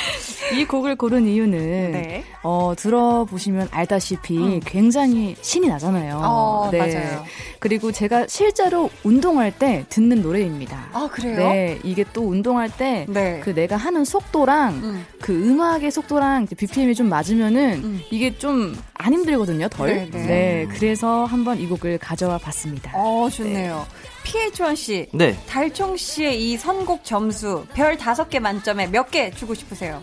[0.58, 2.24] 이 곡을 고른 이유는 네.
[2.42, 6.16] 어, 들어보시면 알다시피 굉장히 신이 나잖아요.
[6.16, 6.22] 음.
[6.24, 7.26] 어, 맞아요.
[7.58, 10.88] 그리고 제가 실제로 운동할 때 듣는 노래입니다.
[10.94, 11.36] 아, 그래요?
[11.36, 13.38] 네, 이게 또 운동할 때 네.
[13.44, 15.06] 그 내가 하는 속도랑 음.
[15.20, 18.00] 그 음악의 속도랑 BPM이 좀 맞으면은 음.
[18.10, 18.74] 이게 좀
[19.04, 19.88] 안 힘들거든요, 덜.
[19.88, 20.66] 네, 네.
[20.70, 22.92] 그래서 한번 이 곡을 가져와 봤습니다.
[22.94, 23.84] 어, 좋네요.
[24.24, 25.06] PH1 씨.
[25.12, 25.36] 네.
[25.46, 30.02] 달총 씨의 이 선곡 점수 별 5개 만점에 몇 개 주고 싶으세요?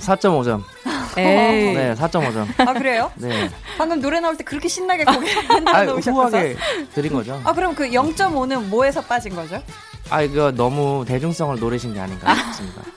[0.00, 0.62] 4.5점.
[1.16, 1.72] 에이.
[1.74, 2.46] 네, 4.5점.
[2.68, 3.10] 아, 그래요?
[3.16, 3.48] 네.
[3.78, 6.12] 방금 노래 나올 때 그렇게 신나게 고개 흔들어 아, 놓으셨어서.
[6.12, 6.56] 후하게
[6.94, 7.40] 드린 거죠.
[7.44, 9.62] 아, 그럼 그 0.5는 뭐에서 빠진 거죠?
[10.08, 12.82] 아, 이거 너무 대중성을 노리신 게 아닌가 싶습니다.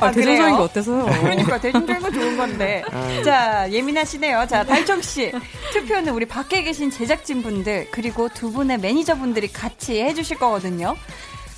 [0.00, 0.56] 아, 대중적인 그래요?
[0.58, 1.04] 게 어때서요?
[1.06, 2.84] 그러니까 대중적인 건 좋은 건데.
[2.92, 3.22] 음.
[3.24, 4.46] 자, 예민하시네요.
[4.46, 5.32] 자, 달정 씨.
[5.72, 10.94] 투표는 우리 밖에 계신 제작진 분들 그리고 두 분의 매니저 분들이 같이 해 주실 거거든요.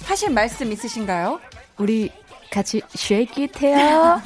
[0.05, 1.41] 하실 말씀 있으신가요?
[1.79, 2.11] 우리
[2.51, 4.21] 같이 shake it 해요.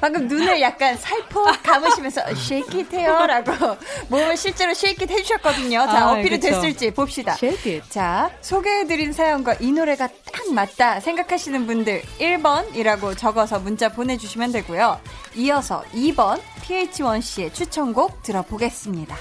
[0.00, 3.76] 방금 눈을 약간 살포 감으시면서 shake it 해요라고
[4.08, 5.86] 몸을 실제로 shake it 해 주셨거든요.
[5.86, 6.48] 자, 아, 어필이 그쵸.
[6.50, 7.32] 됐을지 봅시다.
[7.34, 7.90] shake it.
[7.90, 15.00] 자, 소개해드린 사연과 이 노래가 딱 맞다 생각하시는 분들 1번이라고 적어서 문자 보내주시면 되고요.
[15.36, 19.16] 이어서 2번 PH1 씨의 추천곡 들어보겠습니다.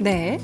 [0.00, 0.38] 네.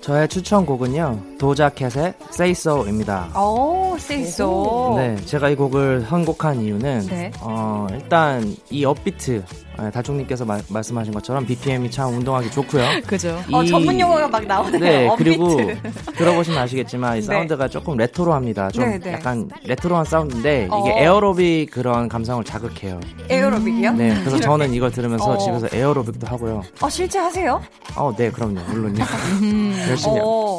[0.00, 3.28] 저의 추천곡은요, Doja Cat의 Say So입니다.
[3.36, 4.94] 오, say so.
[4.96, 7.32] 네, 제가 이 곡을 선곡한 이유는 네.
[7.40, 9.42] 어, 일단 이 upbeat
[9.82, 12.84] 예, 달총님께서 마- 말씀하신 것처럼 BPM이 참 운동하기 좋고요.
[13.08, 13.36] 그죠.
[13.52, 14.78] 어, 이- 전문 용어가 막 나오네요.
[14.80, 15.24] 네, upbeat.
[15.24, 15.56] 그리고
[16.16, 17.26] 들어보시면 아시겠지만 이 네.
[17.26, 18.70] 사운드가 조금 레트로합니다.
[18.70, 19.12] 좀 네, 네.
[19.14, 20.78] 약간 레트로한 사운드인데 어.
[20.78, 23.00] 이게 에어로빅 그런 감성을 자극해요.
[23.28, 23.92] 에어로빅이요?
[23.94, 25.38] 네, 그래서 저는 이걸 들으면서 어.
[25.38, 26.62] 집에서 에어로빅도 하고요.
[26.80, 27.60] 어, 실제 하세요?
[27.96, 29.02] 어, 네, 그럼요, 물론요.
[29.88, 30.18] 열심히.
[30.18, 30.58] 요 어,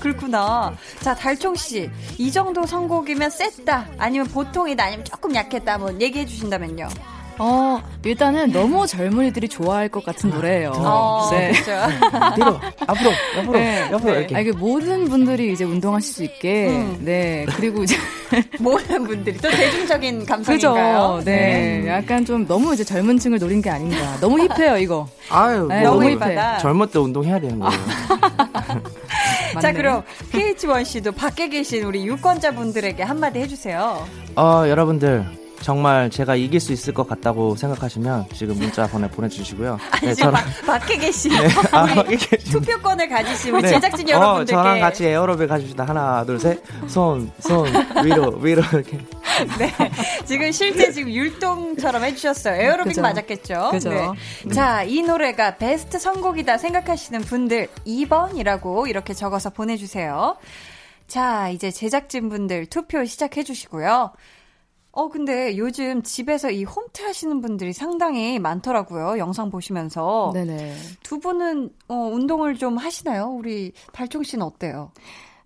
[0.00, 0.74] 그렇구나.
[1.00, 1.90] 자, 달총 씨.
[2.18, 3.86] 이 정도 선곡이면 셌다.
[3.98, 4.84] 아니면 보통이다.
[4.84, 5.78] 아니면 조금 약했다.
[5.78, 6.88] 뭐 얘기해 주신다면요.
[7.38, 10.72] 어, 일단은 너무 젊은이들이 좋아할 것 같은 노래예요.
[10.76, 11.50] 어, 네.
[11.52, 12.34] 그렇죠.
[12.34, 13.88] 뒤로, 앞으로, 옆으로, 네.
[13.90, 14.18] 옆으로 네.
[14.18, 14.36] 이렇게.
[14.36, 17.00] 아, 이게 모든 분들이 이제 운동하실 수 있게, 음.
[17.00, 17.46] 네.
[17.56, 17.96] 그리고 이제,
[18.60, 20.28] 모든 분들이 또 대중적인 그죠.
[20.32, 21.22] 감성인가요?
[21.24, 21.84] 네.
[21.88, 23.96] 약간 좀 너무 이제 젊은 층을 노린 게 아닌가.
[24.20, 25.08] 너무 힙해요, 이거.
[25.30, 26.58] 아유, 네, 뭐 너무 너무 힙하다.
[26.58, 27.80] 젊을 때 운동해야 되는 거예요.
[29.60, 29.72] 자.
[29.72, 34.06] 그럼 PH1 씨도 밖에 계신 우리 유권자분들에게 한마디 해주세요.
[34.36, 35.41] 어, 여러분들.
[35.62, 39.78] 정말 제가 이길 수 있을 것 같다고 생각하시면 지금 문자 보내, 보내주시고요.
[40.02, 41.32] 네, 지금 바- 밖에 계신
[41.72, 43.68] 아, 우리 투표권을 가지신 우리 네.
[43.68, 45.84] 제작진 어, 여러분들께 저랑 같이 에어로빅 가줍시다.
[45.84, 46.60] 하나, 둘, 셋.
[46.88, 47.66] 손, 손,
[48.04, 48.98] 위로, 위로, 이렇게.
[49.58, 49.72] 네.
[50.24, 52.60] 지금 실제 지금 율동처럼 해주셨어요.
[52.60, 53.02] 에어로빅 그죠.
[53.02, 53.68] 맞았겠죠?
[53.70, 53.90] 그죠.
[53.90, 54.54] 네.
[54.54, 60.36] 자, 이 노래가 베스트 선곡이다 생각하시는 분들 2번이라고 이렇게 적어서 보내주세요.
[61.06, 64.12] 자, 이제 제작진분들 투표 시작해주시고요.
[64.92, 69.18] 어, 근데 요즘 집에서 이 홈트 하시는 분들이 상당히 많더라고요.
[69.18, 70.32] 영상 보시면서.
[70.34, 70.74] 네네.
[71.02, 73.28] 두 분은, 어, 운동을 좀 하시나요?
[73.28, 74.92] 우리 달총 씨는 어때요?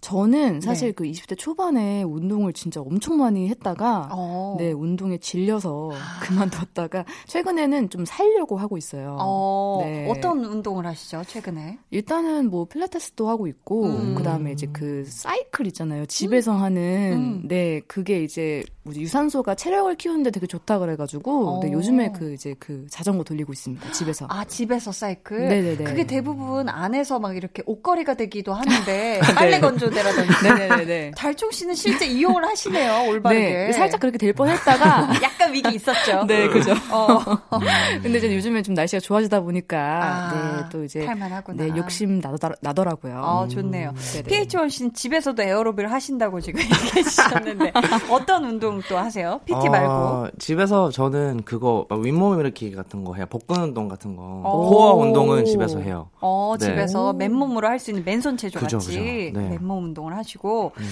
[0.07, 0.93] 저는 사실 네.
[0.93, 4.55] 그 20대 초반에 운동을 진짜 엄청 많이 했다가 어.
[4.57, 5.91] 네 운동에 질려서
[6.23, 9.17] 그만뒀다가 최근에는 좀 살려고 하고 있어요.
[9.19, 10.09] 어, 네.
[10.09, 11.81] 어떤 운동을 하시죠, 최근에?
[11.91, 14.15] 일단은 뭐 필라테스도 하고 있고 음.
[14.15, 16.07] 그다음에 이제 그 사이클 있잖아요.
[16.07, 17.49] 집에서 하는 음.
[17.49, 21.61] 네 그게 이제 뭐지, 유산소가 체력을 키우는데 되게 좋다 그래가지고 어.
[21.61, 23.91] 네, 요즘에 그 이제 그 자전거 돌리고 있습니다.
[23.93, 24.27] 집에서.
[24.31, 25.49] 아, 집에서 사이클?
[25.49, 25.85] 네네네.
[25.85, 30.33] 그게 대부분 안에서 막 이렇게 옷걸이가 되기도 하는데, 빨래 건조 대라든지.
[30.45, 31.11] 네네네.
[31.17, 33.41] 달총 씨는 실제 이용을 하시네요, 올바르게.
[33.67, 36.25] 네, 살짝 그렇게 될 뻔했다가 약간 위기 있었죠.
[36.27, 36.73] 네, 그죠.
[36.91, 37.19] 어.
[38.03, 40.33] 근데 이제 요즘에 좀 날씨가 좋아지다 보니까 아,
[40.63, 41.65] 네, 또 이제 탈만하구나.
[41.65, 43.21] 네, 욕심 나더, 나더라고요.
[43.25, 43.93] 어, 좋네요.
[43.95, 44.29] 네네.
[44.47, 47.73] PH1 씨는 집에서도 에어로빅을 하신다고 지금 얘기해 주셨는데,
[48.11, 49.41] 어떤 운동 또 하세요?
[49.45, 49.93] PT 말고.
[49.93, 53.25] 어, 집에서 저는 그거 막 윗몸 일으키기 같은 거 해요.
[53.31, 54.23] 복근 운동 같은 거.
[54.45, 54.71] 오.
[54.71, 56.09] 코어 운동은 집에서 해요.
[56.21, 56.67] 어, 네.
[56.67, 59.39] 집에서 맨몸으로 할 수 있는 맨손 체조 그죠, 같이 그죠.
[59.39, 59.49] 네.
[59.51, 60.89] 맨몸 운동을 하시고 음.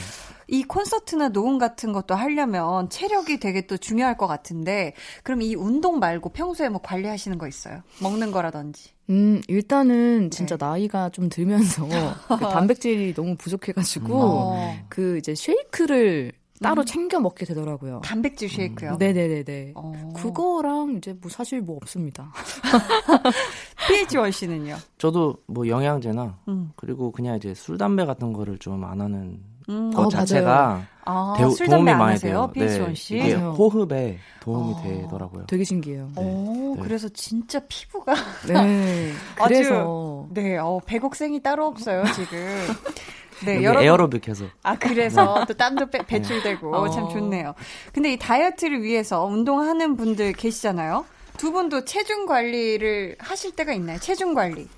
[0.49, 5.99] 이 콘서트나 녹음 같은 것도 하려면 체력이 되게 또 중요할 것 같은데 그럼 이 운동
[5.99, 7.83] 말고 평소에 뭐 관리하시는 거 있어요?
[8.03, 8.91] 먹는 거라든지.
[9.11, 10.65] 음, 일단은 진짜 네.
[10.65, 11.87] 나이가 좀 들면서
[12.39, 16.33] 그 단백질이 너무 부족해가지고 어, 그 이제 쉐이크를
[16.63, 18.01] 따로 챙겨 먹게 되더라고요.
[18.05, 18.97] 단백질 쉐이크요.
[18.97, 19.73] 네네네네.
[19.75, 20.13] 어.
[20.17, 22.33] 그거랑 이제 뭐 사실 뭐 없습니다.
[23.89, 24.77] PH1 씨는요?
[24.99, 26.73] 저도 뭐 영양제나 음.
[26.77, 29.91] 그리고 그냥 이제 술 담배 같은 거를 좀 안 하는 음.
[29.93, 32.51] 것 어, 자체가 아, 대- 술 도움이 담배 안 많이 하세요?
[32.53, 32.67] 돼요.
[32.67, 33.17] 네, PH1 씨?
[33.17, 33.51] 이게 맞아요.
[33.53, 34.83] 호흡에 도움이 어.
[34.83, 35.47] 되더라고요.
[35.47, 36.11] 되게 신기해요.
[36.17, 36.83] 오, 네.
[36.83, 38.15] 그래서 진짜 피부가
[38.47, 39.11] 네.
[39.41, 42.39] 아주- 그래서 네, 어, 배곡생이 따로 없어요, 지금.
[43.45, 46.89] 네, 여러분 에어로빅 해서 아, 그래서 또 땀도 빼- 배출되고 어.
[46.91, 47.55] 참 좋네요.
[47.93, 51.05] 근데 이 다이어트를 위해서 운동하는 분들 계시잖아요.
[51.37, 53.99] 두 분도 체중 관리를 하실 때가 있나요?
[53.99, 54.69] 체중 관리.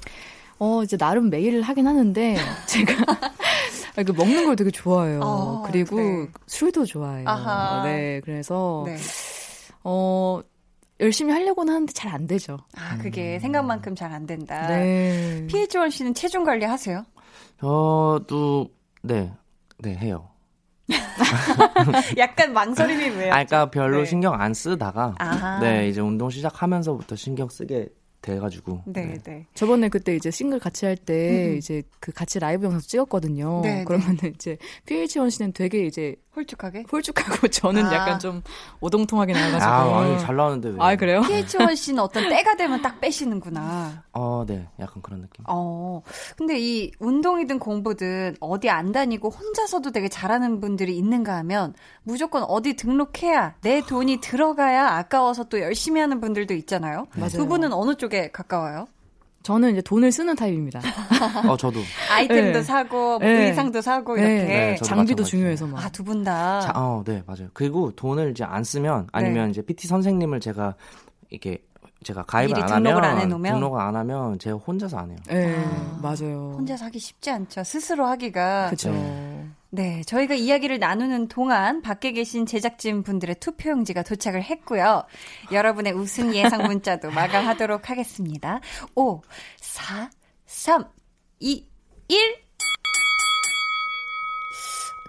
[0.59, 2.37] 어 이제 나름 매일 하긴 하는데
[2.67, 2.95] 제가
[3.97, 5.21] 아, 그 먹는 걸 되게 좋아해요.
[5.23, 6.27] 어, 그리고 네.
[6.47, 7.29] 술도 좋아해요.
[7.29, 7.83] 아하.
[7.85, 8.97] 네, 그래서 네.
[9.85, 10.41] 어
[10.99, 12.57] 열심히 하려고는 하는데 잘 안 되죠.
[12.75, 14.67] 아, 그게 생각만큼 잘 안 된다.
[14.69, 15.47] 네.
[15.51, 17.05] PH1 씨는 체중 관리 하세요?
[17.61, 18.71] 저도
[19.03, 19.33] 네,
[19.79, 20.29] 네 해요.
[22.17, 23.33] 약간 망설임이 왜요?
[23.33, 24.05] 아, 그러니까 별로 네.
[24.05, 25.59] 신경 안 쓰다가 아하.
[25.61, 27.89] 네 이제 운동 시작하면서부터 신경 쓰게
[28.23, 29.47] 돼가지고 네, 네.
[29.55, 31.57] 저번에 그때 이제 싱글 같이 할때 음.
[31.57, 33.61] 이제 그 같이 라이브 영상 찍었거든요.
[33.63, 36.85] 네, 그러면은 이제 PH1 씨는 되게 이제 홀쭉하게?
[36.93, 37.95] 홀쭉하고 저는 아.
[37.95, 38.43] 약간 좀
[38.81, 39.65] 오동통하게 나와가지고.
[39.71, 40.77] 아 아니 잘 나오는데 왜?
[40.79, 41.21] 아, 그래요?
[41.27, 44.05] PH1 씨는 어떤 때가 되면 딱 빼시는구나.
[44.13, 45.45] 어 네 약간 그런 느낌.
[45.49, 46.03] 어.
[46.37, 52.77] 근데 이 운동이든 공부든 어디 안 다니고 혼자서도 되게 잘하는 분들이 있는가 하면 무조건 어디
[52.77, 57.07] 등록해야 내 돈이 들어가야 아까워서 또 열심히 하는 분들도 있잖아요.
[57.15, 57.29] 맞아요.
[57.31, 58.87] 두 분은 어느 쪽에 가까워요?
[59.47, 60.81] 저는 이제 돈을 쓰는 타입입니다.
[61.49, 61.79] 어 저도
[62.11, 62.63] 아이템도 네.
[62.65, 63.49] 사고 뭐 네.
[63.51, 64.23] 의상도 사고 네.
[64.23, 64.45] 이렇게.
[64.45, 65.25] 네, 장비도 마찬가지예요.
[65.25, 65.85] 중요해서 막.
[65.85, 66.61] 아, 두 분 다.
[66.63, 67.49] 자, 어, 네, 맞아요.
[67.53, 70.75] 그리고 돈을 이제 안 쓰면 아니면 이제 PT 선생님을 제가
[71.31, 71.59] 이렇게
[72.03, 73.53] 제가 가입을 안 등록을 하면 안 해놓으면?
[73.55, 75.19] 등록을 안 하면 제가 혼자서 안 해요.
[75.29, 76.55] 네, 아, 맞아요.
[76.59, 77.63] 혼자서 하기 쉽지 않죠.
[77.63, 78.71] 스스로 하기가.
[78.71, 78.91] 그죠.
[79.77, 85.05] 네, 저희가 이야기를 나누는 동안 밖에 계신 제작진 분들의 투표용지가 도착을 했고요.
[85.53, 88.61] 여러분의 우승 예상 문자도 마감하도록 하겠습니다.
[88.95, 89.21] 5,
[89.61, 90.09] 4,
[90.47, 90.87] 3,
[91.41, 91.67] 2,
[92.09, 92.19] 1.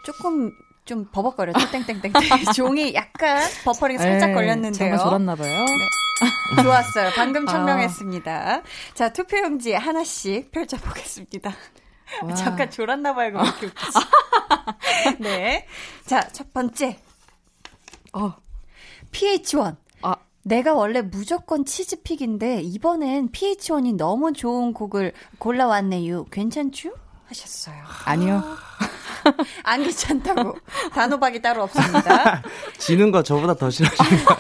[0.05, 0.51] 조금
[0.83, 1.71] 좀 버벅거렸죠?
[1.71, 2.11] 땡땡땡.
[2.53, 4.73] 종이 약간 버퍼링 살짝 네, 걸렸는데요.
[4.73, 5.65] 잠깐 졸았나 봐요.
[5.65, 6.61] 네.
[6.61, 7.11] 좋았어요.
[7.15, 8.63] 방금 청명했습니다.
[8.95, 11.55] 자, 투표용지 하나씩 펼쳐 보겠습니다.
[12.23, 12.33] 와.
[12.35, 13.31] 잠깐 졸았나 봐요.
[13.33, 13.99] 그거 이렇게 웃기지.
[15.19, 15.65] 네.
[16.05, 16.97] 자, 첫 번째.
[18.13, 18.33] 어.
[19.11, 19.75] PH1.
[20.03, 20.15] 아.
[20.43, 26.25] 내가 원래 무조건 치즈픽인데 이번엔 PH1이 너무 좋은 곡을 골라왔네요.
[26.25, 26.91] 괜찮죠?
[27.27, 27.75] 하셨어요.
[28.05, 28.41] 아니요.
[29.63, 30.55] 안 괜찮다고.
[30.93, 32.41] 단호박이 따로 없습니다.
[32.79, 34.35] 지는 거 저보다 더 싫어하시는 거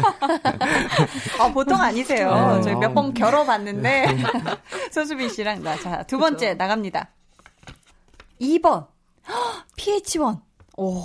[1.43, 2.55] 아, 보통 아니세요.
[2.57, 2.61] 네.
[2.61, 4.17] 저희 몇 번 겨뤄봤는데.
[4.91, 5.75] 소수빈 씨랑 나.
[5.77, 7.09] 자, 두 번째 나갑니다.
[8.41, 8.87] 2번.
[9.77, 10.41] PH1.
[10.77, 11.03] 오.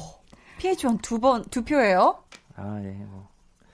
[0.58, 2.22] PH1 두 번, 두 표예요.
[2.56, 2.88] 아, 예.
[2.90, 3.28] 뭐.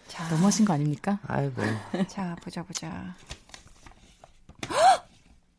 [0.07, 1.19] 자, 너무하신 거 아닙니까?
[1.27, 1.63] 아이고.
[2.09, 3.15] 자, 보자, 보자.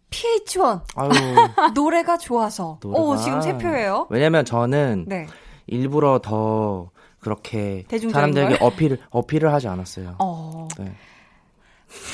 [0.10, 0.82] PH1.
[0.96, 1.10] 아유.
[1.76, 2.80] 노래가 좋아서.
[2.84, 4.08] 오, 노래가- 지금 세 표예요.
[4.10, 5.28] 왜냐면 저는 네.
[5.68, 6.90] 일부러 더
[7.20, 8.68] 그렇게 사람들에게 걸?
[8.68, 10.16] 어필을 어필을 하지 않았어요.
[10.20, 10.68] 어.
[10.80, 10.96] 네.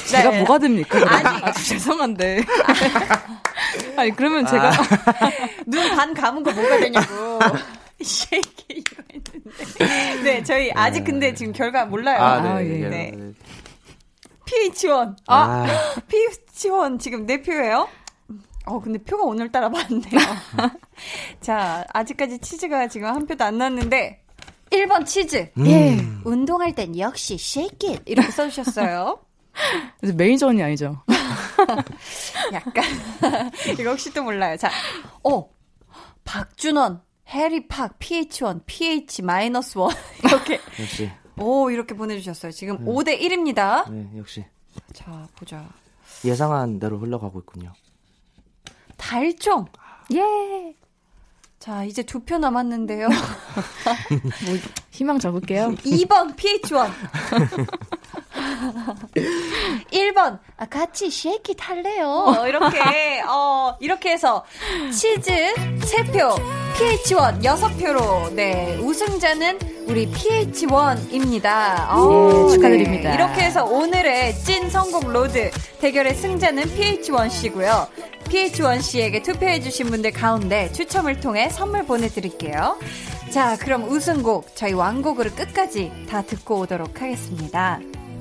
[0.09, 0.37] 제가 네.
[0.39, 0.97] 뭐가 됩니까?
[1.07, 1.43] 아니.
[1.43, 2.43] 아주 죄송한데.
[3.97, 4.71] 아니, 그러면 제가.
[5.65, 7.39] 눈반 감은 거 뭐가 되냐고.
[8.01, 10.23] shake it 이거 했는데.
[10.23, 12.21] 네, 저희 아직 근데 지금 결과 몰라요.
[12.21, 12.49] 아, 네.
[12.49, 12.81] 아, 예.
[12.81, 12.89] 예.
[12.89, 13.11] 네.
[13.15, 13.33] 네.
[14.45, 15.15] PH1.
[15.27, 15.65] 아, 아,
[16.07, 17.87] PH1 지금 네 표예요?
[18.65, 20.19] 어, 근데 표가 오늘따라 많네요.
[21.39, 24.21] 자, 아직까지 치즈가 지금 한 표도 안 났는데,
[24.71, 25.51] 1번 치즈.
[25.57, 25.65] 음.
[25.67, 25.97] 예.
[26.23, 28.03] 운동할 땐 역시 shake it.
[28.05, 29.19] 이렇게 써 주셨어요.
[29.99, 31.01] 그래서 매니저 언니 아니죠?
[32.53, 32.83] 약간.
[33.79, 34.57] 이거 혹시 또 몰라요.
[34.57, 34.69] 자,
[35.23, 35.49] 어.
[36.23, 39.85] 박준원, 해리팍, PH1, PH 마이너스 1.
[40.25, 40.59] 이렇게.
[40.79, 41.11] 역시.
[41.37, 42.51] 오, 이렇게 보내주셨어요.
[42.51, 43.89] 지금 5대 1입니다.
[43.91, 44.45] 네, 역시
[44.93, 45.67] 자, 보자.
[46.23, 47.73] 예상한 대로 흘러가고 있군요.
[48.97, 49.65] 달총.
[50.13, 50.73] 예.
[51.59, 53.07] 자, 이제 두 표 남았는데요.
[54.91, 55.71] 희망 적을게요.
[55.75, 56.91] 2번 PH1.
[59.91, 62.45] 1번 아, 같이 Shake it 할래요.
[62.47, 64.43] 이렇게 어 이렇게 해서
[64.91, 66.39] 치즈 3표,
[66.75, 71.87] PH1 6표로 네, 우승자는 우리 PH1입니다.
[71.89, 73.13] 예, 축하드립니다.
[73.13, 77.87] 이렇게 해서 오늘의 찐 선곡 로드 대결의 승자는 PH1 씨고요.
[78.25, 82.77] PH1 씨에게 투표해주신 분들 가운데 추첨을 통해 선물 보내드릴게요.
[83.29, 87.79] 자, 그럼 우승곡 저희 왕곡으로 끝까지 다 듣고 오도록 하겠습니다.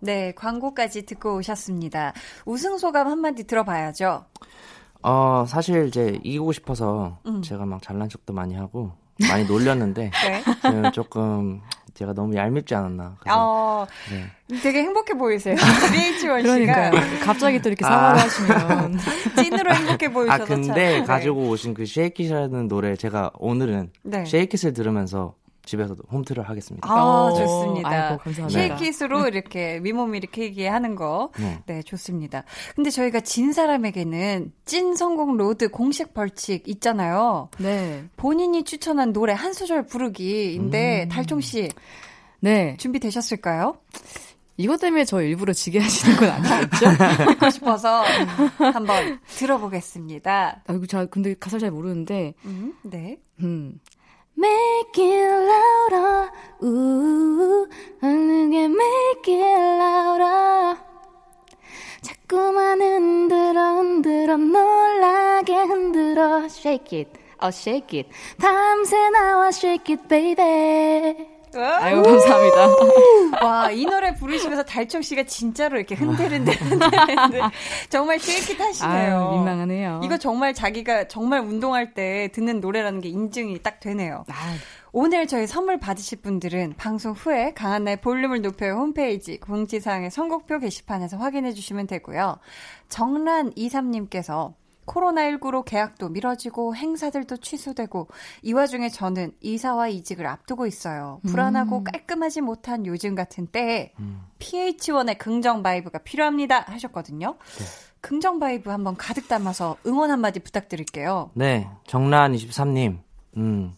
[0.00, 2.12] 네, 광고까지 듣고 오셨습니다.
[2.44, 4.24] 우승 소감 한마디 들어봐야죠.
[5.02, 7.42] 어, 사실 이제 이기고 싶어서 음.
[7.42, 8.92] 제가 막 잘난 척도 많이 하고
[9.28, 10.42] 많이 놀렸는데 네.
[10.62, 11.60] 지금 조금
[11.94, 13.16] 제가 너무 얄밉지 않았나.
[13.20, 14.58] 그래서 어, 네.
[14.62, 15.54] 되게 행복해 보이세요.
[15.92, 16.90] PH1 씨가.
[17.24, 18.98] 갑자기 또 이렇게 사과를 하시면.
[19.36, 20.74] 찐으로 행복해 보이셔서 아 근데 참.
[20.76, 21.02] 네.
[21.04, 24.24] 가지고 오신 그 Shake it이라는 노래 제가 오늘은 네.
[24.24, 25.34] Shake it을 들으면서
[25.70, 26.90] 집에서도 홈트를 하겠습니다.
[26.90, 27.88] 아, 어, 좋습니다.
[27.88, 28.76] 아이고, 감사합니다.
[28.78, 31.30] Shake it으로 이렇게 미몸 이렇게 얘기하는 거.
[31.38, 31.62] 네.
[31.66, 32.44] 네, 좋습니다.
[32.74, 37.50] 근데 저희가 진 사람에게는 찐 선곡 로드 공식 벌칙 있잖아요.
[37.58, 38.04] 네.
[38.16, 41.08] 본인이 추천한 노래 한 소절 부르기인데 음.
[41.08, 41.68] 달총 씨
[42.40, 42.76] 네.
[42.78, 43.76] 준비되셨을까요?
[44.56, 46.86] 이것 때문에 저 일부러 지게 하시는 건 아니겠죠?
[47.32, 48.02] 듣고 싶어서
[48.58, 50.62] 한번 들어보겠습니다.
[50.66, 53.16] 아이고, 자, 근데 가사를 잘 모르는데, 음, 네.
[53.40, 53.80] 음.
[54.36, 57.68] Make it louder, 우우,
[58.02, 60.78] 어느게 make it louder.
[62.00, 68.08] 자꾸만 흔들어, 흔들어, 놀라게 흔들어, shake it, oh shake it.
[68.38, 71.39] 밤새 나와 shake it, baby.
[71.54, 73.44] 아이고, 감사합니다.
[73.44, 77.40] 와, 이 노래 부르시면서 달총 씨가 진짜로 이렇게 흔들흔들 흔들흔들
[77.88, 78.92] 정말 쉐이킷 하시네요.
[78.92, 80.00] 아유, 민망하네요.
[80.04, 84.24] 이거 정말 자기가 정말 운동할 때 듣는 노래라는 게 인증이 딱 되네요.
[84.28, 84.54] 아,
[84.92, 91.52] 오늘 저희 선물 받으실 분들은 방송 후에 강한나의 볼륨을 높여요 홈페이지 공지사항의 선곡표 게시판에서 확인해
[91.52, 92.38] 주시면 되고요.
[92.88, 94.54] 정란23님께서
[94.90, 98.08] 코로나19로 계약도 미뤄지고 행사들도 취소되고
[98.42, 101.20] 이 와중에 저는 이사와 이직을 앞두고 있어요.
[101.26, 103.92] 불안하고 깔끔하지 못한 요즘 같은 때에
[104.40, 107.36] PH1의 긍정 vibe가 필요합니다 하셨거든요.
[108.00, 111.30] 긍정 vibe 한번 가득 담아서 응원 한마디 부탁드릴게요.
[111.34, 112.98] 네, 정란23님,
[113.36, 113.76] 음,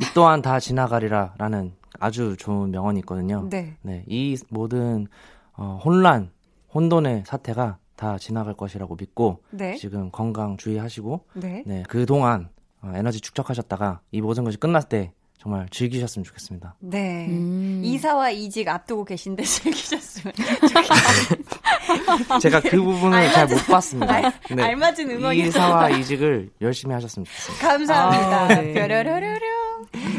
[0.00, 3.48] 이 또한 다 지나가리라라는 아주 좋은 명언이 있거든요.
[3.82, 4.04] 네.
[4.06, 5.08] 이 모든
[5.56, 6.30] 어, 혼란,
[6.74, 9.74] 혼돈의 사태가 다 지나갈 것이라고 믿고 네.
[9.76, 11.64] 지금 건강 주의하시고 네.
[11.66, 12.50] 네, 그동안
[12.82, 15.12] 어, 에너지 축적하셨다가 이 모든 것이 끝났을 때
[15.46, 16.74] 정말 즐기셨으면 좋겠습니다.
[16.80, 17.26] 네.
[17.28, 17.80] 음.
[17.84, 20.34] 이사와 이직 앞두고 계신데 즐기셨으면
[22.42, 24.12] 제가 그 부분을 잘 못 봤습니다.
[24.12, 24.62] 알- 네.
[24.64, 25.32] 알맞은 응원이었습니다.
[25.46, 27.68] 이사와 이직을 열심히 하셨으면 좋겠습니다.
[27.68, 28.40] 감사합니다.
[28.42, 28.72] 아, 네.
[28.72, 29.76] 뾰로로로롱.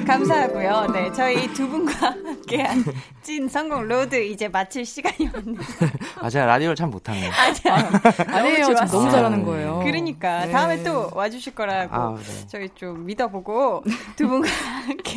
[0.08, 0.88] 감사하고요.
[0.94, 2.86] 네, 저희 두 분과 함께한
[3.22, 5.60] 찐 선곡 로드 이제 마칠 시간이 왔네요.
[6.22, 7.30] 아, 제가 라디오를 참 못하네요.
[8.28, 8.56] 아니에요.
[8.64, 9.00] 지금 좋았어요.
[9.00, 9.46] 너무 잘하는 네.
[9.46, 9.80] 거예요.
[9.84, 10.52] 그러니까 네.
[10.54, 12.48] 다음에 또 와주실 거라고 아, 네.
[12.48, 13.84] 저희 좀 믿어보고
[14.16, 14.48] 두 분과
[14.88, 15.17] 함께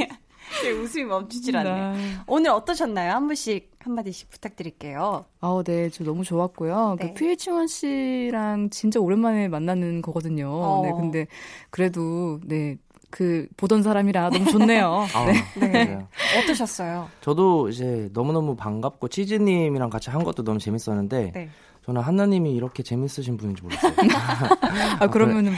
[0.62, 1.92] 네, 웃음이 멈추질 않네요.
[1.92, 2.14] 네.
[2.26, 3.12] 오늘 어떠셨나요?
[3.12, 5.24] 한 분씩 한마디씩 부탁드릴게요.
[5.40, 6.96] 아, 네, 저 너무 좋았고요.
[6.98, 7.14] 네.
[7.14, 10.48] 그 PH1 씨랑 진짜 오랜만에 만나는 거거든요.
[10.50, 10.82] 어.
[10.82, 11.26] 네, 근데
[11.70, 12.76] 그래도 네,
[13.11, 15.06] 그 보던 사람이라 너무 좋네요.
[15.14, 15.26] 아,
[15.58, 15.84] 네.
[15.84, 16.08] 맞아요.
[16.42, 17.08] 어떠셨어요?
[17.22, 21.50] 저도 이제 너무너무 반갑고 치즈님이랑 같이 한 것도 너무 재밌었는데 네.
[21.86, 23.92] 저는 한나님이 이렇게 재밌으신 분인지 몰랐어요.
[25.00, 25.52] 아, 그러면은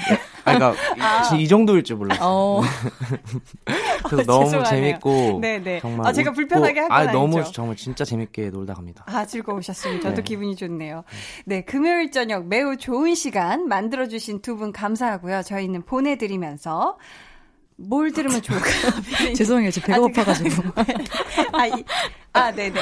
[0.45, 2.27] 아, 그러니까 이, 이 정도일 줄 몰랐어요.
[2.29, 2.61] 어,
[4.09, 4.65] 그래서 너무 죄송하네요.
[5.01, 5.81] 재밌고 네네.
[5.81, 7.43] 정말 아, 제가 불편하게 할건 아, 너무.
[7.53, 9.05] 정말 진짜 재밌게 놀다 갑니다.
[9.07, 10.23] 아, 즐거우셨으면 저도 네.
[10.23, 11.05] 기분이 좋네요.
[11.45, 15.43] 네, 금요일 저녁 매우 좋은 시간 만들어 주신 두 분 감사하고요.
[15.43, 16.99] 저희는 보내드리면서
[17.77, 19.33] 뭘 들으면 좋을까요?
[19.35, 19.71] 죄송해요.
[19.71, 20.63] 저 배가 아직- 고파가지고.
[21.53, 21.85] 아, 이,
[22.35, 22.79] 아, 네네.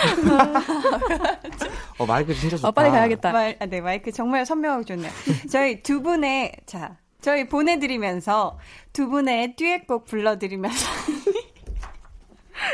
[1.98, 2.68] 어, 마이크 진짜 좋다.
[2.68, 3.32] 아, 빨리 가야겠다.
[3.32, 5.10] 말, 아, 네, 마이크 정말 선명하고 좋네요.
[5.50, 8.58] 저희 두 분의, 자, 저희 보내드리면서
[8.92, 10.86] 두 분의 듀엣곡 불러드리면서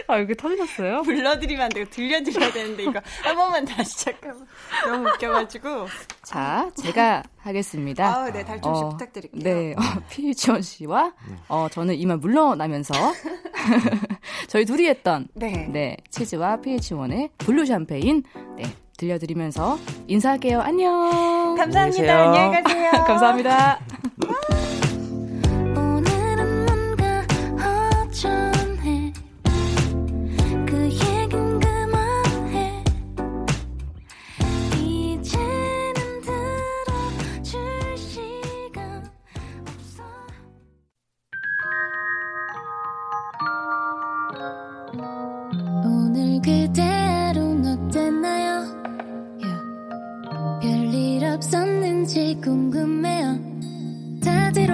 [0.08, 1.02] 아, 여기 터지셨어요?
[1.02, 4.46] 불러드리면 안 되고 들려드려야 되는데 이거 한 번만 다시 잠깐만
[4.84, 5.86] 너무 웃겨가지고
[6.24, 8.04] 자, 제가 하겠습니다.
[8.16, 9.42] 아우 네 달총 씨 어, 부탁드릴게요.
[9.42, 9.80] 네, 어,
[10.10, 11.12] PH1 씨와
[11.48, 12.94] 어, 저는 이만 물러나면서
[14.48, 15.68] 저희 둘이 했던 네.
[15.68, 18.24] 네, 치즈와 PH1의 블루 샴페인
[18.56, 18.64] 네,
[18.96, 20.60] 들려드리면서 인사할게요.
[20.60, 21.54] 안녕.
[21.56, 22.24] 감사합니다.
[22.24, 22.62] 안녕히.
[22.62, 22.90] 가세요.
[23.06, 23.80] 감사합니다.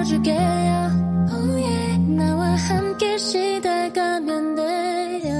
[0.03, 0.37] 들어줄게요
[1.31, 1.99] oh yeah.
[2.17, 5.33] 나와 함께 시달가면 돼요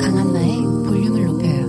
[0.00, 1.62] 강한나의 볼륨을 높여요.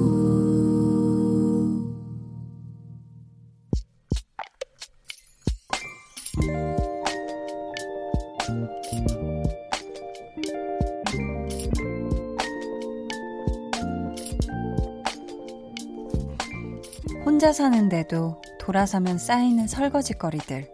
[17.26, 20.73] 혼자 사는데도 돌아서면 쌓이는 설거지거리들.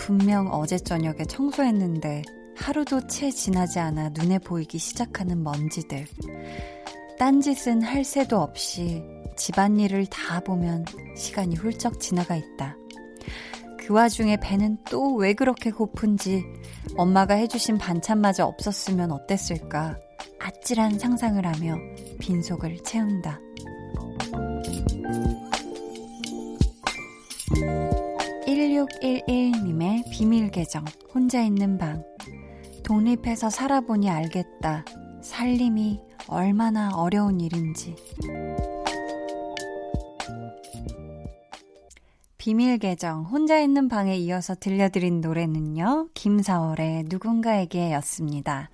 [0.00, 2.22] 분명 어제 저녁에 청소했는데
[2.56, 6.06] 하루도 채 지나지 않아 눈에 보이기 시작하는 먼지들.
[7.18, 9.04] 딴짓은 할 새도 없이
[9.36, 10.86] 집안일을 다 보면
[11.16, 12.76] 시간이 훌쩍 지나가 있다.
[13.78, 16.44] 그 와중에 배는 또 왜 그렇게 고픈지
[16.96, 19.98] 엄마가 해주신 반찬마저 없었으면 어땠을까
[20.38, 21.76] 아찔한 상상을 하며
[22.20, 23.38] 빈속을 채운다.
[29.02, 30.84] 1611님의 비밀 계정,
[31.14, 32.04] 혼자 있는 방.
[32.82, 34.84] 독립해서 살아보니 알겠다.
[35.22, 37.96] 살림이 얼마나 어려운 일인지.
[42.36, 48.70] 비밀 계정, 혼자 있는 방에 이어서 들려드린 노래는요, 김사월의 누군가에게 였습니다.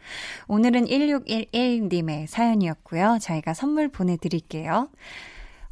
[0.49, 3.18] 오늘은 1611님의 사연이었고요.
[3.20, 4.89] 저희가 선물 보내드릴게요.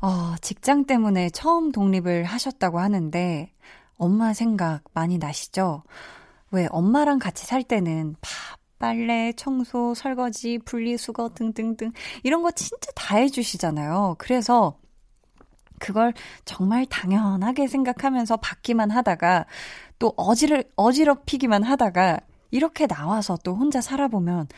[0.01, 3.54] 어, 직장 때문에 처음 독립을 하셨다고 하는데,
[3.97, 5.83] 엄마 생각 많이 나시죠?
[6.51, 11.93] 왜 엄마랑 같이 살 때는 밥, 빨래, 청소, 설거지, 분리수거 등등등
[12.23, 14.17] 이런 거 진짜 다 해주시잖아요.
[14.19, 14.77] 그래서
[15.79, 16.13] 그걸
[16.45, 19.47] 정말 당연하게 생각하면서 받기만 하다가
[19.99, 22.21] 또 어지를, 어지럽히기만 하다가
[22.51, 24.49] 이렇게 나와서 또 혼자 살아보면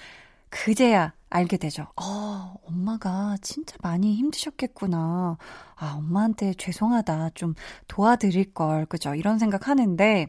[0.51, 1.87] 그제야 알게 되죠.
[2.01, 5.37] 어, 엄마가 진짜 많이 힘드셨겠구나.
[5.75, 7.31] 아, 엄마한테 죄송하다.
[7.35, 7.55] 좀
[7.89, 8.87] 도와드릴 걸.
[8.87, 9.15] 그죠?
[9.15, 10.29] 이런 생각 하는데,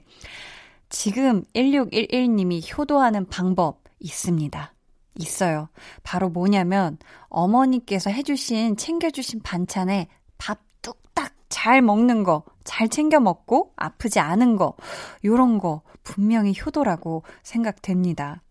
[0.89, 4.74] 지금 1611님이 효도하는 방법 있습니다.
[5.20, 5.70] 있어요.
[6.03, 6.97] 바로 뭐냐면,
[7.30, 10.07] 어머니께서 해주신, 챙겨주신 반찬에
[10.38, 14.76] 밥 뚝딱 잘 먹는 거, 잘 챙겨 먹고, 아프지 않은 거,
[15.24, 18.41] 요런 거 분명히 효도라고 생각됩니다.